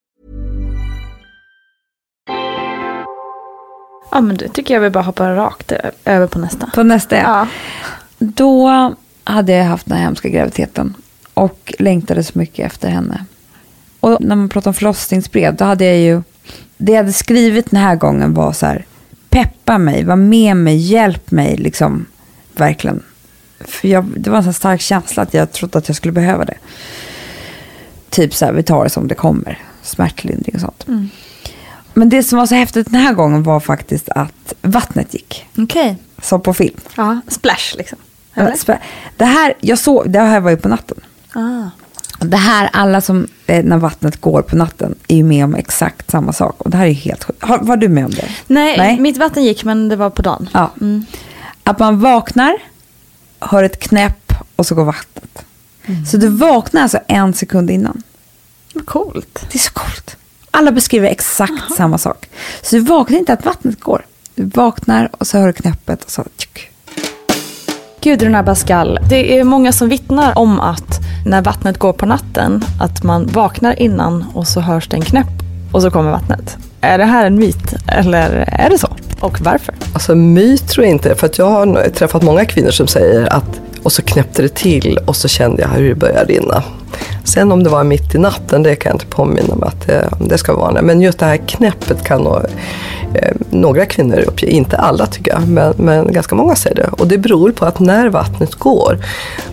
[4.11, 5.71] Ja, men det tycker jag vi bara hoppar rakt
[6.05, 6.67] över på nästa.
[6.75, 7.23] På nästa ja.
[7.23, 7.47] Ja.
[8.19, 8.69] Då
[9.23, 10.93] hade jag haft den här hemska graviditeten
[11.33, 13.25] och längtade så mycket efter henne.
[13.99, 16.21] Och när man pratar om förlossningsbrev, då hade jag ju...
[16.77, 18.85] Det jag hade skrivit den här gången var så här,
[19.29, 22.05] peppa mig, var med mig, hjälp mig, liksom,
[22.55, 23.03] verkligen.
[23.59, 26.45] För jag, det var en så stark känsla att jag trodde att jag skulle behöva
[26.45, 26.57] det.
[28.09, 30.85] Typ så här, vi tar det som det kommer, smärtlindring och sånt.
[31.93, 35.97] Men det som var så häftigt den här gången var faktiskt att vattnet gick, Okej.
[36.21, 36.79] som på film.
[36.95, 37.97] Ja, splash liksom.
[38.33, 38.79] Eller?
[39.17, 40.97] Det här, jag såg, det här var ju på natten.
[41.33, 41.69] Ah.
[42.19, 46.11] Det här, alla som, eh, när vattnet går på natten, är ju med om exakt
[46.11, 46.61] samma sak.
[46.61, 47.43] Och det här är ju helt sjukt.
[47.61, 48.29] Var du med om det?
[48.47, 50.49] Nej, mitt vatten gick men det var på dagen.
[50.53, 50.71] Ja.
[51.63, 52.57] Att man vaknar,
[53.39, 55.45] hör ett knäpp och så går vattnet.
[56.11, 58.03] Så du vaknar alltså en sekund innan.
[58.73, 59.45] Vad coolt.
[59.51, 60.17] Det är så coolt.
[60.51, 62.29] Alla beskriver exakt samma sak.
[62.61, 64.05] Så du vaknar inte att vattnet går.
[64.35, 66.69] Du vaknar och så hör du knäppet och så tjuk.
[68.01, 73.03] Gudrun Abascal, det är många som vittnar om att när vattnet går på natten, att
[73.03, 75.27] man vaknar innan och så hörs det en knäpp
[75.71, 76.57] och så kommer vattnet.
[76.81, 78.87] Är det här en myt eller är det så?
[79.19, 79.75] Och varför?
[79.93, 83.61] Alltså myt tror jag inte, för att jag har träffat många kvinnor som säger att
[83.83, 86.63] och så knäppte det till och så kände jag hur det började rinna.
[87.23, 90.09] Sen om det var mitt i natten, det kan jag inte påminna mig att det,
[90.19, 90.81] det ska vara.
[90.81, 92.41] Men just det här knäppet kan nog
[93.15, 96.87] eh, några kvinnor uppge, inte alla tycker jag, men, men ganska många säger det.
[96.87, 98.97] Och det beror på att när vattnet går,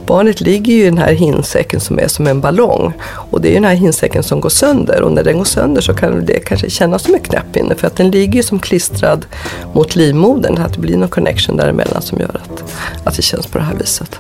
[0.07, 2.93] barnet ligger ju i den här hinsäcken som är som en ballong.
[3.31, 5.81] Och det är ju den här hinsäcken som går sönder och när den går sönder
[5.81, 8.59] så kan det kanske kännas som en knäpp inne för att den ligger ju som
[8.59, 9.27] klistrad
[9.73, 12.65] mot livmodern, att det blir någon connection däremellan som gör att,
[13.05, 14.19] att det känns på det här viset.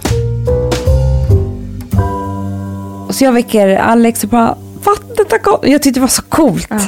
[3.11, 5.61] Så jag väcker Alex och bara, vattnet har gått.
[5.63, 6.67] Jag tyckte det var så coolt.
[6.71, 6.79] Ja.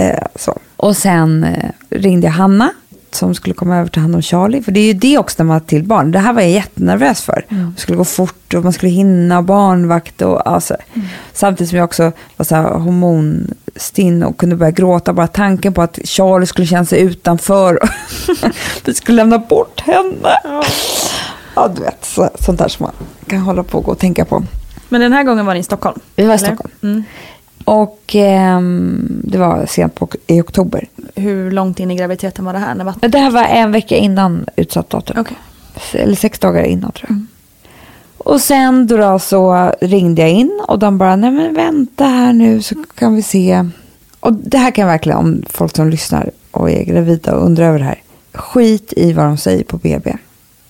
[0.00, 0.58] Eh, så.
[0.76, 2.72] Och sen eh, ringde jag Hanna
[3.10, 4.62] som skulle komma över till hand om Charlie.
[4.62, 6.12] För det är ju det också när man har till barn.
[6.12, 7.44] Det här var jag jättenervös för.
[7.48, 7.72] Mm.
[7.76, 10.22] Det skulle gå fort och man skulle hinna barnvakt.
[10.22, 10.76] Och, alltså.
[10.94, 11.08] Mm.
[11.32, 15.12] Samtidigt som jag också var så här hormonstinn och kunde börja gråta.
[15.12, 17.78] Bara tanken på att Charlie skulle känna sig utanför.
[18.84, 20.38] Vi skulle lämna bort henne.
[20.44, 20.64] Ja,
[21.54, 22.92] ja du vet, så, sånt där som man
[23.26, 24.42] kan hålla på och gå och tänka på.
[24.88, 26.00] Men den här gången var ni i Stockholm?
[26.16, 26.70] Vi var i Stockholm.
[26.82, 27.04] Mm.
[27.70, 28.60] Och eh,
[29.24, 30.88] det var sent på, i oktober.
[31.14, 32.74] Hur långt in i graviditeten var det här?
[32.74, 33.12] När vattnet...
[33.12, 35.18] Det här var en vecka innan utsatt datum.
[35.18, 35.36] Okay.
[35.92, 37.10] Eller sex dagar innan tror jag.
[37.10, 37.26] Mm.
[38.18, 42.32] Och sen då, då så ringde jag in och de bara, nej men vänta här
[42.32, 43.68] nu så kan vi se.
[44.20, 47.78] Och det här kan verkligen, om folk som lyssnar och är gravida och undrar över
[47.78, 48.02] det här.
[48.32, 50.16] Skit i vad de säger på BB.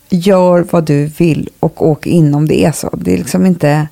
[0.08, 2.90] Gör vad du vill och åk in om det är så.
[2.92, 3.88] Det är liksom inte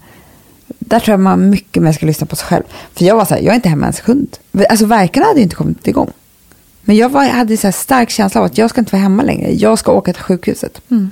[0.88, 2.62] där tror jag man mycket mer ska lyssna på sig själv.
[2.94, 4.36] För jag var så här, jag är inte hemma en sekund.
[4.70, 6.10] Alltså verkarna hade ju inte kommit igång.
[6.82, 9.52] Men jag var, hade så stark känsla av att jag ska inte vara hemma längre.
[9.52, 10.80] Jag ska åka till sjukhuset.
[10.90, 11.10] Mm.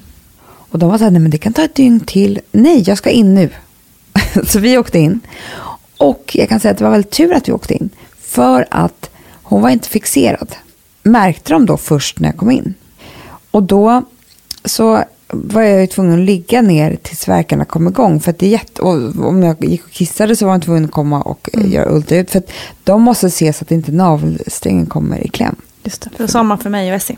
[0.70, 2.40] Och de var så här, nej men det kan ta ett dygn till.
[2.52, 3.50] Nej, jag ska in nu.
[4.46, 5.20] så vi åkte in.
[5.98, 7.90] Och jag kan säga att det var väldigt tur att vi åkte in.
[8.20, 9.10] För att
[9.42, 10.56] hon var inte fixerad.
[11.02, 12.74] Märkte de då först när jag kom in.
[13.50, 14.02] Och då
[14.64, 18.20] så var jag ju tvungen att ligga ner tills verkarna kom igång.
[18.20, 20.90] För att det är jätte, om jag gick och kissade så var jag tvungen att
[20.90, 21.72] komma och mm.
[21.72, 22.30] göra ultraljud.
[22.30, 22.50] För att
[22.84, 25.56] de måste se så att inte navelsträngen kommer i kläm.
[25.84, 27.16] Just det, det var samma för mig och Essie.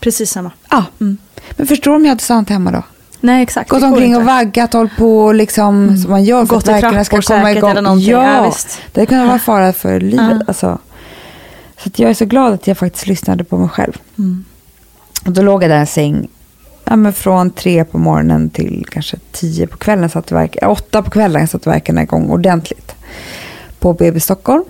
[0.00, 0.50] Precis samma.
[0.70, 1.16] Ja, mm.
[1.56, 2.82] men förstår du om jag hade sant hemma då?
[3.20, 3.70] Nej, exakt.
[3.70, 5.98] Gått omkring och vaggat, hållit på liksom, mm.
[5.98, 7.70] som man gör för att verkarna ska komma igång.
[7.70, 8.80] Eller ja, ja visst.
[8.92, 10.20] det kunde vara fara för livet.
[10.20, 10.42] Mm.
[10.48, 10.78] Alltså.
[11.76, 13.92] Så jag är så glad att jag faktiskt lyssnade på mig själv.
[14.18, 14.44] Mm.
[15.26, 16.28] Och då låg jag där i en säng
[16.92, 21.02] ja, men från tre på morgonen till kanske tio på kvällen, satt verk, äh, åtta
[21.02, 22.94] på kvällen satte verkarna igång ordentligt
[23.78, 24.64] på BB Stockholm.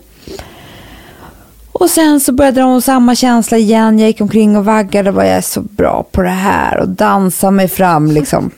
[1.72, 3.98] Och sen så började de samma känsla igen.
[3.98, 6.88] Jag gick omkring och vaggade och bara, jag är så bra på det här och
[6.88, 8.50] dansa mig fram liksom.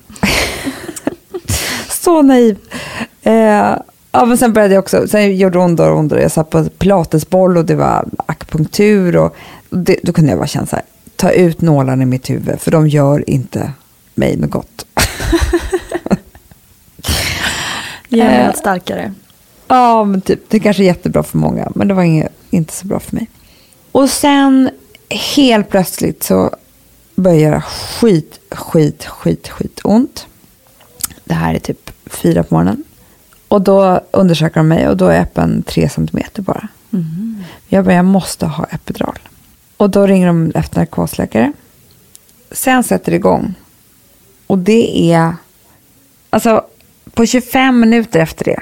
[1.88, 2.58] så naiv.
[3.22, 3.76] Eh,
[4.12, 6.22] ja, men sen började jag också, sen gjorde det ondare och ondare.
[6.22, 9.36] Jag satt på pilatesboll och det var akupunktur och
[9.70, 10.84] det, då kunde jag bara känna så här,
[11.16, 13.72] ta ut nålarna i mitt huvud, för de gör inte
[14.14, 14.86] mig något gott.
[18.08, 19.14] Gör mig starkare.
[19.68, 22.86] Ja, men typ, det kanske är jättebra för många, men det var inget, inte så
[22.86, 23.30] bra för mig.
[23.92, 24.70] Och sen
[25.36, 26.50] helt plötsligt så
[27.14, 30.26] börjar det göra skit, skit, skit, skit ont.
[31.24, 32.84] Det här är typ fyra på morgonen.
[33.48, 36.68] Och då undersöker de mig och då är öppen tre centimeter bara.
[36.92, 37.42] Mm.
[37.68, 39.18] Jag bara, jag måste ha epidural.
[39.76, 41.52] Och då ringer de efter narkosläkare.
[42.50, 43.54] Sen sätter det igång.
[44.46, 45.36] Och det är...
[46.30, 46.64] Alltså,
[47.12, 48.60] på 25 minuter efter det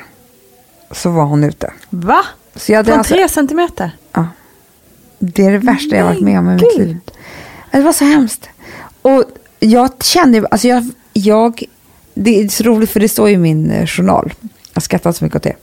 [0.90, 1.72] så var hon ute.
[1.90, 2.24] Va?
[2.54, 3.90] Så jag Från alltså, tre centimeter?
[4.12, 4.26] Ja.
[5.18, 6.98] Det är det värsta jag varit med om i mitt liv.
[7.70, 8.48] Det var så hemskt.
[9.02, 9.24] Och
[9.60, 11.64] jag kände ju, alltså jag, jag,
[12.14, 14.32] det är så roligt för det står i min eh, journal.
[14.74, 15.56] Jag skrattar så mycket åt det.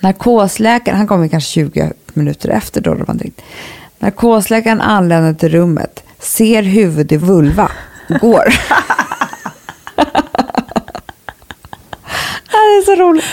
[0.00, 3.40] Narkosläkaren, han kom kanske 20 minuter efter då det var ringt.
[3.98, 7.70] Narkosläkaren anländer till rummet, ser huvud i vulva,
[8.20, 8.44] går.
[12.46, 13.24] det är så roligt.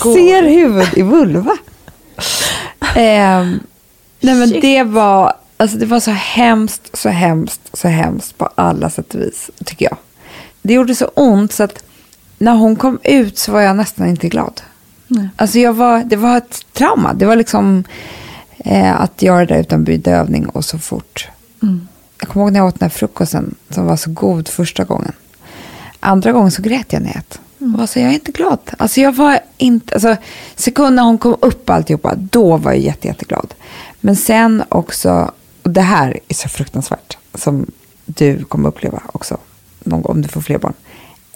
[0.00, 0.14] Går.
[0.14, 1.56] Ser huvud i vulva.
[2.80, 3.44] Eh,
[4.20, 8.90] nej men det var, alltså det var så hemskt, så hemskt, så hemskt på alla
[8.90, 9.96] sätt och vis, tycker jag.
[10.62, 11.84] Det gjorde så ont så att
[12.38, 14.60] när hon kom ut så var jag nästan inte glad.
[15.06, 15.28] Nej.
[15.36, 17.14] Alltså jag var, det var ett trauma.
[17.14, 17.84] Det var liksom
[18.66, 21.28] Eh, att göra det utan bedövning och så fort.
[21.62, 21.88] Mm.
[22.20, 25.12] Jag kommer ihåg när jag åt den här frukosten som var så god första gången.
[26.00, 28.58] Andra gången så grät jag när jag Och var så, jag är inte glad.
[28.78, 30.16] Alltså jag var inte, alltså
[30.56, 33.54] sekunden hon kom upp alltihopa, då var jag jätte, jätteglad.
[34.00, 37.66] Men sen också, och det här är så fruktansvärt, som
[38.04, 39.38] du kommer uppleva också,
[39.84, 40.74] någon gång om du får fler barn.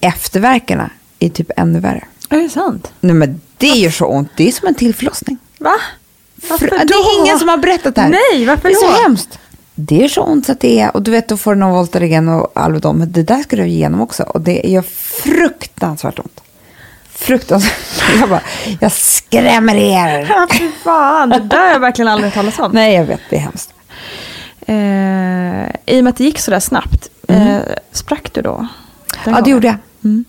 [0.01, 2.05] Efterverkarna är typ ännu värre.
[2.31, 2.93] Är det sant?
[3.01, 5.39] Nej men det gör så ont, det är som en till förlossning.
[5.59, 5.75] Va?
[6.51, 6.67] Varför?
[6.67, 8.09] Det är ingen som har berättat det här.
[8.09, 8.93] Nej, varför Det är då?
[8.97, 9.39] så hemskt.
[9.75, 11.73] Det är så ont så att det är, och du vet då får du någon
[11.73, 14.23] Voltaren och Alvedon, men det där ska du igenom också.
[14.23, 16.41] Och det gör fruktansvärt ont.
[17.15, 17.75] Fruktansvärt.
[18.21, 18.41] Jag bara,
[18.81, 20.27] jag skrämmer er.
[20.35, 21.29] Ja, fy fan.
[21.29, 22.71] Det där har jag verkligen aldrig talas om.
[22.73, 23.75] Nej, jag vet, det är hemskt.
[24.67, 27.59] Eh, I och med att det gick så där snabbt, eh,
[27.93, 28.57] sprack du då?
[28.57, 28.69] Den
[29.25, 29.51] Ja, det gången?
[29.51, 29.77] gjorde jag.
[30.05, 30.25] Mm.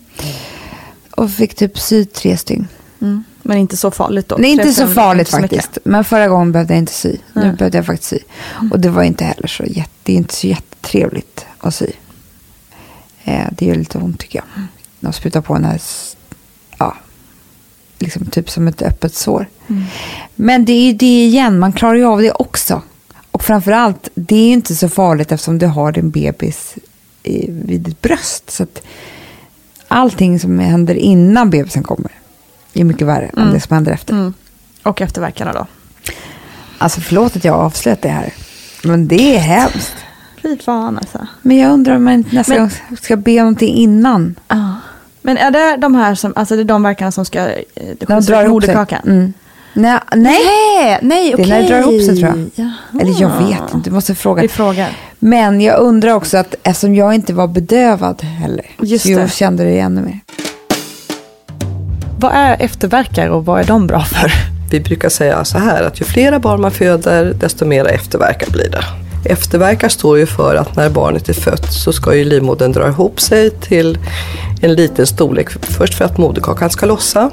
[1.10, 2.68] Och fick typ sy tre stygn.
[3.02, 3.24] Mm.
[3.42, 4.36] Men inte så farligt då?
[4.38, 5.78] Nej, inte så farligt inte så faktiskt.
[5.84, 7.16] Men förra gången behövde jag inte sy.
[7.32, 7.52] Nu Nej.
[7.52, 8.18] behövde jag faktiskt sy.
[8.70, 11.86] Och det var inte heller så jätte, det är inte så jättetrevligt att sy.
[13.24, 14.64] Eh, det gör lite ont tycker jag.
[15.00, 15.80] De sprutar på den här,
[16.78, 16.96] ja,
[17.98, 19.46] liksom typ som ett öppet sår.
[20.34, 22.82] Men det är ju det igen, man klarar ju av det också.
[23.30, 26.74] Och framförallt, det är ju inte så farligt eftersom du har din bebis
[27.22, 28.50] i, vid ditt bröst.
[28.50, 28.82] Så att
[29.88, 32.12] allting som händer innan bebisen kommer
[32.74, 34.12] är mycket värre än det som händer efter.
[34.14, 34.34] Mm.
[34.82, 35.66] Och efterverkarna då?
[36.78, 38.32] Alltså förlåt att jag avslöjat det här.
[38.84, 39.94] Men det är hemskt.
[40.42, 41.26] Fy fan alltså.
[41.42, 42.70] Men jag undrar om man inte nästa Men- gång
[43.02, 44.34] ska be om någonting innan.
[45.22, 47.94] Men är det de här som, alltså det är de verkarna som ska eh, När
[47.98, 48.74] de skjuts drar ut ihop sig.
[48.74, 49.00] moderkakan?
[49.06, 49.32] Mm.
[49.74, 50.38] Nej, nej.
[50.44, 52.50] Nej, nej det är när det drar ihop sig tror jag.
[52.54, 52.72] Jaha.
[53.00, 54.42] Eller jag vet inte, du måste fråga.
[54.42, 54.96] Vi frågar.
[55.18, 58.66] Men jag undrar också att eftersom jag inte var bedövad heller.
[58.82, 59.28] Just så jag det.
[59.32, 60.20] kände det ännu mer.
[62.20, 64.32] Vad är efterverkar och vad är de bra för?
[64.70, 68.70] Vi brukar säga så här att ju flera barn man föder desto mera efterverkar blir
[68.70, 68.84] det.
[69.30, 73.20] Efterverkar står ju för att när barnet är fött så ska ju livmodern dra ihop
[73.20, 73.98] sig till
[74.60, 75.50] en liten storlek.
[75.50, 77.30] Först för att moderkakan ska lossa.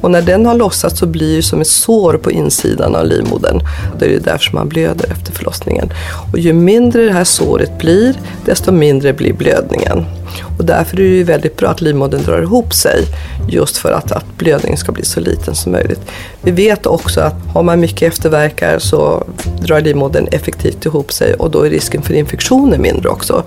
[0.00, 3.60] Och när den har lossat så blir det som ett sår på insidan av livmodern.
[3.98, 5.92] Det är därför man blöder efter förlossningen.
[6.32, 8.14] Och ju mindre det här såret blir,
[8.44, 10.04] desto mindre blir blödningen.
[10.58, 13.04] Och därför är det ju väldigt bra att livmodern drar ihop sig.
[13.48, 16.00] Just för att, att blödningen ska bli så liten som möjligt.
[16.46, 19.24] Vi vet också att har man mycket efterverkar så
[19.60, 23.42] drar livmodern effektivt ihop sig och då är risken för infektioner mindre också.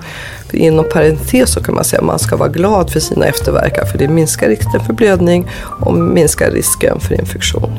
[0.50, 3.86] För inom parentes så kan man säga att man ska vara glad för sina efterverkar
[3.86, 5.48] för det minskar risken för blödning
[5.86, 7.72] och minskar risken för infektion.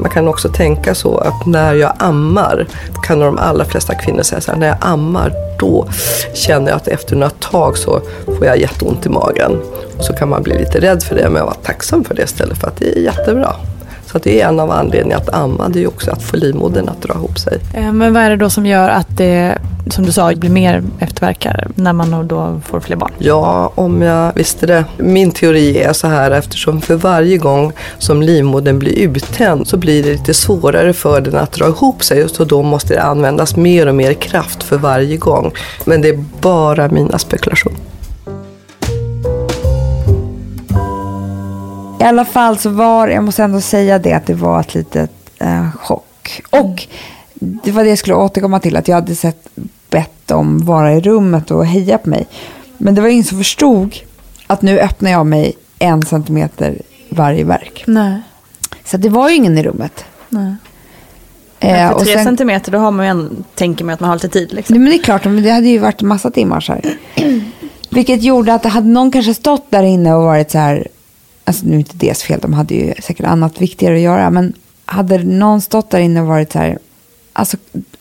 [0.00, 2.66] Man kan också tänka så att när jag ammar
[3.02, 5.88] kan de allra flesta kvinnor säga så här, när jag ammar då
[6.34, 9.60] känner jag att efter några tag så får jag jätteont i magen.
[9.98, 12.58] Och så kan man bli lite rädd för det men vara tacksam för det istället
[12.58, 13.56] för att det är jättebra.
[14.12, 16.88] Så det är en av anledningarna att amma, det är ju också att få livmodern
[16.88, 17.58] att dra ihop sig.
[17.74, 19.58] Eh, Men vad är det då som gör att det,
[19.90, 23.12] som du sa, blir mer efterverkar när man då får fler barn?
[23.18, 24.84] Ja, om jag visste det.
[24.98, 30.02] Min teori är så här eftersom för varje gång som livmodern blir uttänd så blir
[30.02, 33.86] det lite svårare för den att dra ihop sig så då måste det användas mer
[33.86, 35.52] och mer kraft för varje gång.
[35.84, 37.78] Men det är bara mina spekulationer.
[42.00, 45.10] I alla fall så var, jag måste ändå säga det, att det var ett litet
[45.38, 46.42] eh, chock.
[46.50, 46.86] Och
[47.40, 49.48] det var det jag skulle återkomma till, att jag hade sett
[49.90, 52.26] bett dem vara i rummet och heja på mig.
[52.78, 53.96] Men det var ingen som förstod
[54.46, 56.78] att nu öppnar jag mig en centimeter
[57.08, 57.84] varje verk.
[57.86, 58.20] Nej.
[58.84, 60.04] Så det var ju ingen i rummet.
[60.28, 60.54] Nej.
[61.60, 64.00] Eh, Men för och tre sen- centimeter då har man ju en, tänker man att
[64.00, 64.52] man har lite tid.
[64.52, 64.74] Liksom.
[64.74, 66.84] Nej, men det är klart, men det hade ju varit massa timmar så här.
[67.90, 70.88] Vilket gjorde att hade någon kanske stått där inne och varit så här,
[71.48, 74.52] alltså nu är inte deras fel, de hade ju säkert annat viktigare att göra, men
[74.84, 76.78] hade någon stått där inne och varit så här,
[77.32, 77.56] alltså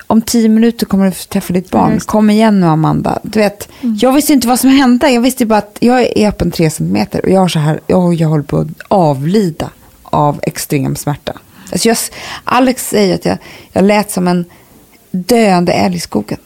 [0.07, 3.19] om tio minuter kommer du träffa ditt barn, kom igen nu Amanda.
[3.23, 6.51] Du vet, jag visste inte vad som hände, jag visste bara att jag är öppen
[6.51, 9.69] tre centimeter och jag har så här, jag, jag håller på att avlida
[10.03, 11.33] av extrem smärta.
[11.71, 11.97] Alltså jag,
[12.43, 13.37] Alex säger att jag,
[13.71, 14.45] jag lät som en
[15.11, 16.39] döende älg i skogen.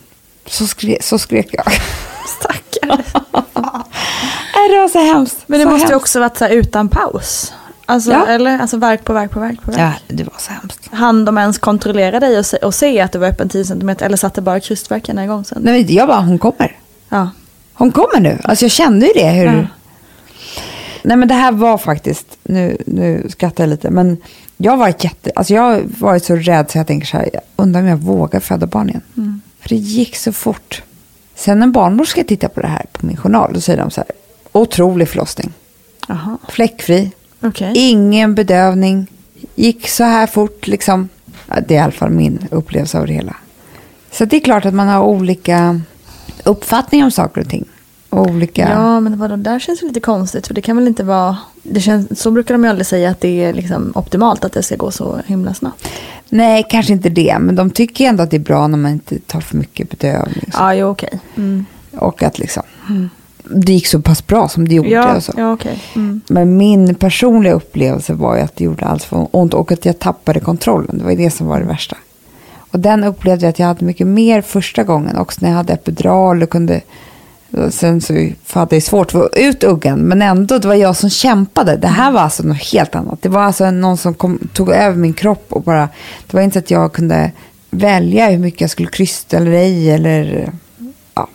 [0.45, 1.66] Så, skre, så skrek jag.
[2.72, 3.03] Stackare.
[4.55, 5.38] Nej, det var så hemskt.
[5.47, 7.53] Men det så måste ju också varit så utan paus.
[7.86, 8.26] Alltså, Ja.
[8.28, 8.59] eller?
[8.59, 9.80] Alltså verk på verk på verk på verk.
[9.80, 10.89] Ja, det var så hemskt.
[10.91, 13.89] Han de ens kontrollera dig och se, och se att du var öppen 10 cm
[13.89, 15.61] eller satte bara krystverkarna igång sen?
[15.61, 16.78] Nej, jag bara, hon kommer.
[17.09, 17.30] Ja.
[17.74, 18.39] Hon kommer nu.
[18.43, 19.30] Alltså jag kände ju det.
[19.30, 19.45] Hur...
[19.45, 19.67] Ja.
[21.03, 24.17] Nej men det här var faktiskt, nu, nu skrattar jag lite, men
[24.57, 27.30] jag har varit jätte, alltså jag har varit så rädd så jag tänker så här,
[27.34, 29.01] jag undrar om jag vågar föda barn igen.
[29.17, 29.41] Mm.
[29.61, 30.82] För det gick så fort.
[31.42, 34.12] Sen när barnmorska tittar på det här på min journal, då säger de så här,
[34.52, 35.54] otrolig förlossning.
[36.08, 36.38] Jaha.
[36.50, 37.74] Fläckfri, Okej.
[37.76, 39.08] ingen bedövning,
[39.56, 41.10] gick så här fort liksom.
[41.68, 43.36] Det är i alla fall min upplevelse av det hela.
[44.12, 45.82] Så det är klart att man har olika
[46.44, 47.66] uppfattningar om saker och ting.
[48.12, 48.70] Olika...
[48.70, 50.47] Ja, men vadå, där känns det lite konstigt.
[50.47, 51.38] För det kan väl inte vara...
[51.64, 54.64] Det känns, så brukar de ju aldrig säga att det är liksom optimalt att det
[54.64, 55.88] ska gå så himla snabbt.
[56.30, 57.38] Nej, kanske inte det.
[57.39, 60.45] Men de tycker ändå att det är bra när man inte tar för mycket bedövning.
[60.51, 60.57] så.
[60.59, 61.20] Ja, jo, okej.
[61.36, 61.66] Mm.
[61.91, 62.64] Och att liksom...
[63.43, 64.89] Det gick så pass bra som det gjorde.
[64.89, 65.34] Ja, och så.
[65.38, 65.84] ja okej.
[65.95, 66.22] Mm.
[66.28, 69.99] Men min personliga upplevelse var ju att det gjorde allt för ont och att jag
[69.99, 70.97] tappade kontrollen.
[70.97, 71.97] Det var ju det som var det värsta.
[72.72, 75.18] Och den upplevde jag att jag hade mycket mer första gången.
[75.18, 76.82] Också när jag hade epidural och kunde...
[77.70, 78.14] Sen så
[78.54, 79.99] hade jag svårt att få ut uggen.
[79.99, 81.78] Men ändå, det var jag som kämpade.
[81.78, 83.22] Det här var alltså något helt annat.
[83.22, 85.89] Det var alltså någon som kom, tog över min kropp och bara...
[86.28, 87.32] Det var inte så att jag kunde
[87.70, 89.91] välja hur mycket jag skulle krysta eller ej.
[89.91, 90.52] Eller,
[91.16, 91.28] ja.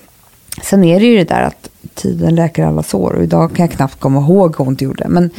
[0.63, 3.13] Sen är det ju det där att tiden läker alla sår.
[3.13, 5.09] Och idag kan jag knappt komma ihåg hur ont det gjorde.
[5.09, 5.31] Men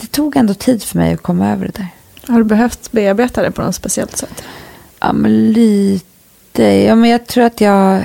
[0.00, 1.88] det tog ändå tid för mig att komma över det där.
[2.32, 4.42] Har du behövt bearbeta det på något speciellt sätt?
[5.00, 6.62] Ja, men lite.
[6.62, 8.02] Ja, men jag tror att jag,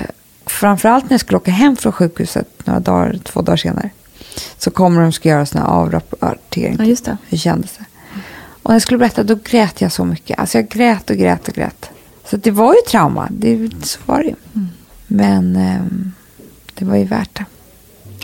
[0.60, 3.90] framförallt när jag skulle åka hem från sjukhuset några dagar, två dagar senare,
[4.58, 6.76] så kommer de ska göra sån här avrapportering.
[6.80, 7.18] Ja, just det.
[7.30, 7.86] Hur kändes det?
[8.64, 10.40] Och när jag skulle berätta, då grät jag så mycket.
[10.40, 11.90] Alltså jag grät och grät och grät.
[12.26, 14.36] Så det var ju trauma, det, så var det ju.
[15.08, 16.12] Men ehm,
[16.74, 17.46] det var ju värt det.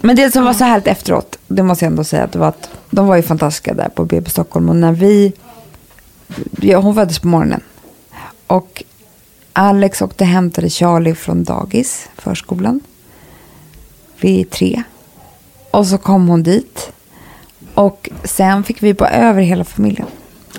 [0.01, 2.69] Men det som var så härligt efteråt, det måste jag ändå säga, det var att
[2.89, 4.69] de var ju fantastiska där på BB Stockholm.
[4.69, 5.33] Och när vi,
[6.61, 7.61] ja, hon föddes på morgonen.
[8.47, 8.83] Och
[9.59, 12.79] Alex åkte och hämtade Charlie från dagis, förskolan.
[14.19, 14.83] Vid tre.
[15.71, 16.91] Och så kom hon dit.
[17.73, 20.07] Och sen fick vi bara över hela familjen.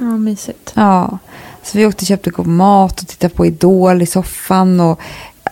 [0.01, 0.73] Ja, mysigt.
[0.75, 1.19] Ja,
[1.63, 4.81] så vi åkte och köpte god mat och tittade på Idol i soffan.
[4.81, 5.01] Och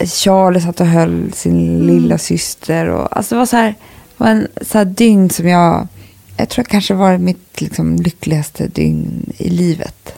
[0.04, 2.88] Charlie satt och höll sin lilla syster.
[2.88, 5.88] Och, alltså det var så här, det var en så här dygn som jag,
[6.36, 10.14] jag tror kanske var mitt liksom, lyckligaste dygn i livet.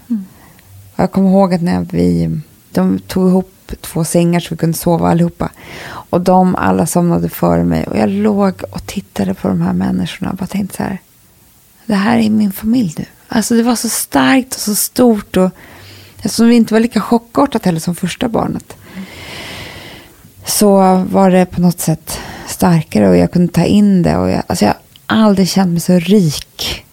[0.95, 2.41] Och jag kommer ihåg att när vi,
[2.79, 5.51] de tog ihop två sängar så vi kunde sova allihopa.
[5.89, 7.85] Och de alla somnade före mig.
[7.85, 10.99] Och jag låg och tittade på de här människorna och bara tänkte så här.
[11.87, 13.05] Det här är min familj nu.
[13.29, 15.37] Alltså det var så starkt och så stort.
[15.37, 15.51] Och
[16.17, 18.77] eftersom det inte var lika chockartat heller som första barnet.
[20.47, 22.19] Så var det på något sätt
[22.49, 24.17] starkare och jag kunde ta in det.
[24.17, 24.75] Och jag, alltså jag
[25.07, 26.85] har aldrig känt mig så rik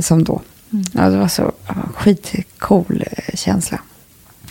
[0.00, 0.40] som då.
[0.92, 1.52] Ja, det var så
[1.94, 3.04] skitcool
[3.34, 3.78] känsla.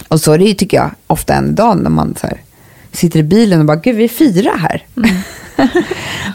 [0.07, 2.41] Och så är det ju, tycker jag, ofta en dag när man så här,
[2.91, 4.85] sitter i bilen och bara, gud vi är fyra här.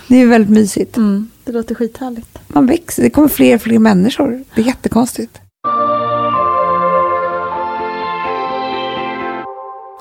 [0.09, 0.97] det är ju väldigt mysigt.
[0.97, 1.31] Mm.
[1.45, 2.39] Det låter skithärligt.
[2.49, 4.45] Man växer, det kommer fler och fler människor.
[4.55, 5.41] Det är jättekonstigt.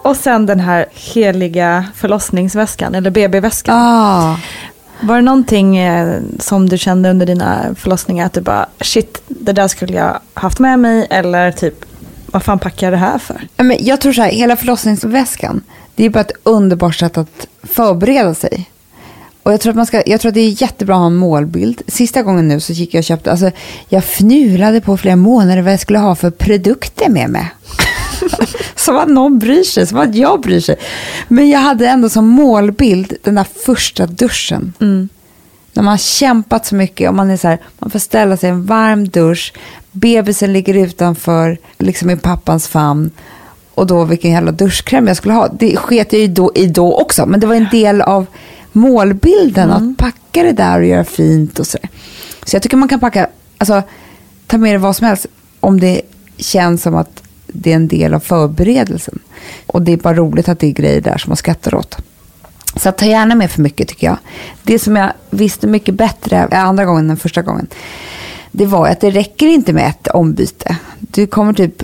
[0.03, 3.76] Och sen den här heliga förlossningsväskan, eller BB-väskan.
[3.78, 4.38] Ah.
[5.01, 9.51] Var det någonting eh, som du kände under dina förlossningar att du bara shit, det
[9.51, 11.86] där skulle jag haft med mig eller typ
[12.36, 13.48] vad fan packar jag det här för?
[13.58, 15.62] Men jag tror så här, hela förlossningsväskan,
[15.96, 18.70] det är bara ett underbart sätt att förbereda sig.
[19.44, 21.16] Och jag tror, att man ska, jag tror att det är jättebra att ha en
[21.16, 21.82] målbild.
[21.88, 23.52] Sista gången nu så gick jag och köpte, alltså
[23.90, 27.50] jag fnulade på flera månader vad jag skulle ha för produkter med mig.
[28.76, 30.76] som att någon bryr sig, som att jag bryr sig.
[31.28, 34.74] Men jag hade ändå som målbild den där första duschen.
[35.74, 38.50] När man har kämpat så mycket och man är så här, man får ställa sig
[38.50, 39.54] i en varm dusch.
[39.96, 43.12] Bebisen ligger utanför, liksom i pappans famn.
[43.74, 45.48] Och då vilken jävla duschkräm jag skulle ha.
[45.48, 47.26] Det sket jag ju då, i då också.
[47.26, 48.26] Men det var en del av
[48.72, 49.72] målbilden.
[49.72, 51.78] Att packa det där och göra fint och så.
[52.46, 53.84] Så jag tycker man kan packa, alltså
[54.48, 55.26] ta med det vad som helst.
[55.60, 56.02] Om det
[56.38, 59.20] känns som att det är en del av förberedelsen.
[59.68, 61.98] Och det är bara roligt att det är grejer där som man skrattar åt.
[62.76, 64.18] Så ta gärna med för mycket tycker jag.
[64.64, 67.68] Det som jag visste mycket bättre andra gången än första gången.
[68.58, 70.78] Det var att det räcker inte med ett ombyte.
[70.99, 71.84] Du kommer typ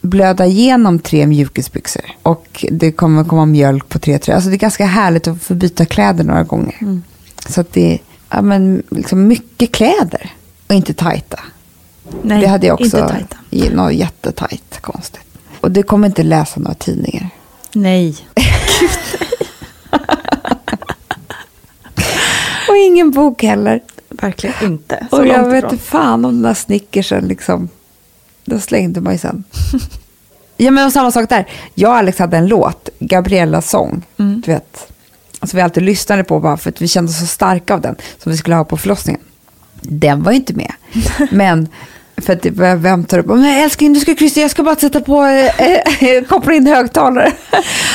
[0.00, 2.02] blöda igenom tre mjukisbyxor.
[2.22, 4.36] Och det kommer komma mjölk på tre tröjor.
[4.36, 7.00] Alltså det är ganska härligt att få byta kläder några gånger.
[7.48, 7.98] Så att det är
[8.30, 10.30] ja, men liksom mycket kläder.
[10.66, 11.38] Och inte tajta.
[12.22, 12.84] Nej, det hade jag också.
[12.98, 13.36] inte tajta.
[13.50, 15.20] i- Något jättetajt, konstigt.
[15.60, 17.30] Och du kommer inte läsa några tidningar.
[17.72, 18.16] Nej.
[22.68, 23.80] Och ingen bok heller.
[24.08, 25.06] Verkligen inte.
[25.10, 27.68] Så Och jag vet inte fan om den där snickersen liksom.
[28.44, 29.44] Då slängde man ju sen.
[30.56, 31.48] ja men och samma sak där.
[31.74, 34.02] Jag och Alex hade en låt, Gabriellas sång.
[34.16, 34.42] Mm.
[34.46, 34.92] Du vet.
[35.40, 37.96] Alltså vi alltid lyssnade på bara för att vi kände oss så starka av den.
[38.18, 39.20] Som vi skulle ha på förlossningen.
[39.80, 40.72] Den var ju inte med.
[41.30, 41.68] men
[42.20, 42.46] för att
[42.80, 46.24] vem tar upp, men älskling du ska kryssa, jag ska bara sätta på, eh, eh,
[46.24, 47.32] koppla in högtalare.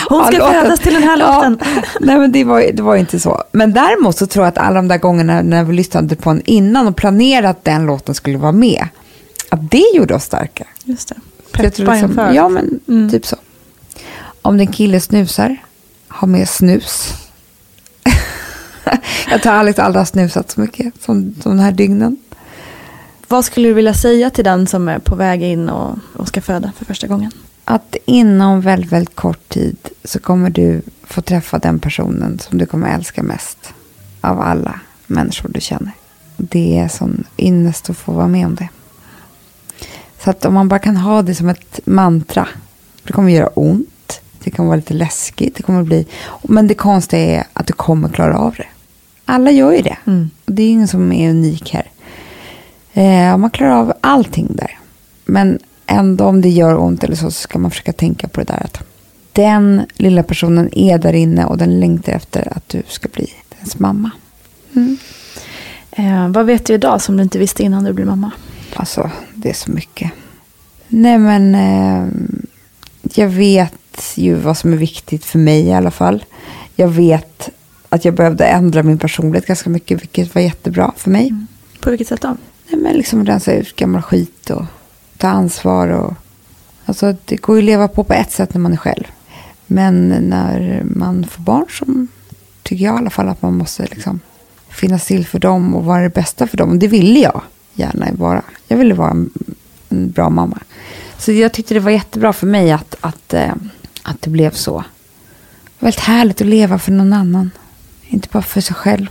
[0.09, 1.59] Hon ska Ja, födas till den här låten.
[1.99, 3.43] Nej men det var, det var inte så.
[3.51, 6.41] Men däremot så tror jag att alla de där gångerna när vi lyssnade på den
[6.45, 8.87] innan och planerade att den låten skulle vara med.
[9.49, 10.67] Att det gjorde oss starka.
[10.83, 11.15] Just det.
[11.51, 12.31] Peppa liksom- inför.
[12.33, 13.35] Ja men typ så.
[14.41, 15.57] Om din kille snusar,
[16.09, 17.13] ha med snus.
[19.31, 22.17] jag tror Alex aldrig har snusat så mycket som, den här dygnen.
[23.33, 26.41] Vad skulle du vilja säga till den som är på väg in och, och ska
[26.41, 27.31] föda för första gången?
[27.65, 32.65] Att inom väldigt, väldigt kort tid så kommer du få träffa den personen som du
[32.65, 33.73] kommer älska mest
[34.21, 35.91] av alla människor du känner.
[36.37, 38.69] Det är sån ynnest att få vara med om det.
[40.23, 42.47] Så att om man bara kan ha det som ett mantra.
[43.03, 44.21] Det kommer göra ont.
[44.43, 45.55] Det kommer vara lite läskigt.
[45.55, 46.07] Det kommer bli,
[46.41, 48.67] men det konstiga är att du kommer klara av det.
[49.25, 49.97] Alla gör ju det.
[50.05, 50.29] Mm.
[50.45, 51.92] Det är ingen som är unik här.
[52.93, 54.79] Eh, man klarar av allting där.
[55.25, 58.45] Men ändå om det gör ont eller så, så ska man försöka tänka på det
[58.45, 58.83] där att
[59.31, 63.29] den lilla personen är där inne och den längtar efter att du ska bli
[63.59, 64.11] dens mamma.
[64.75, 64.97] Mm.
[65.91, 68.31] Eh, vad vet du idag som du inte visste innan du blev mamma?
[68.75, 70.11] Alltså, det är så mycket.
[70.87, 72.07] Nej, men eh,
[73.13, 76.25] jag vet ju vad som är viktigt för mig i alla fall.
[76.75, 77.49] Jag vet
[77.89, 81.27] att jag behövde ändra min personlighet ganska mycket, vilket var jättebra för mig.
[81.27, 81.47] Mm.
[81.79, 82.37] På vilket sätt då?
[82.73, 84.65] Nej, men liksom rensa ut gammal skit och
[85.17, 85.87] ta ansvar.
[85.87, 86.13] Och,
[86.85, 89.03] alltså, det går ju att leva på på ett sätt när man är själv.
[89.67, 92.07] Men när man får barn så
[92.63, 94.19] tycker jag i alla fall att man måste liksom
[94.69, 96.69] finnas till för dem och vara det bästa för dem.
[96.69, 97.41] Och det ville jag
[97.73, 98.41] gärna vara.
[98.67, 99.29] Jag ville vara en,
[99.89, 100.59] en bra mamma.
[101.17, 103.53] Så jag tyckte det var jättebra för mig att, att, eh,
[104.03, 104.77] att det blev så.
[104.77, 107.51] Det var väldigt härligt att leva för någon annan.
[108.07, 109.07] Inte bara för sig själv.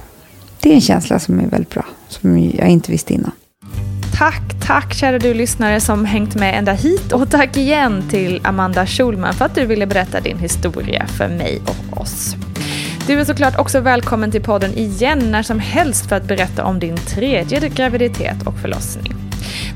[0.61, 1.85] Det är en känsla som är väldigt bra.
[2.09, 3.33] Som jag inte visste innan.
[4.23, 8.87] Tack, tack kära du lyssnare som hängt med ända hit och tack igen till Amanda
[8.87, 12.37] Schulman för att du ville berätta din historia för mig och oss.
[13.07, 16.79] Du är såklart också välkommen till podden igen när som helst för att berätta om
[16.79, 19.15] din tredje graviditet och förlossning.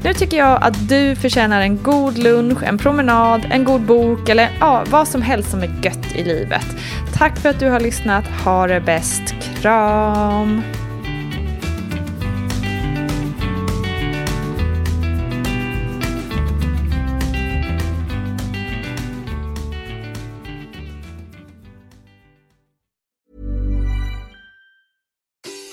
[0.03, 4.51] Nu tycker jag att du förtjänar en god lunch, en promenad, en god bok eller
[4.61, 6.67] ja, vad som helst som är gött i livet.
[7.15, 8.25] Tack för att du har lyssnat.
[8.45, 9.35] Ha det bäst.
[9.61, 10.63] Kram!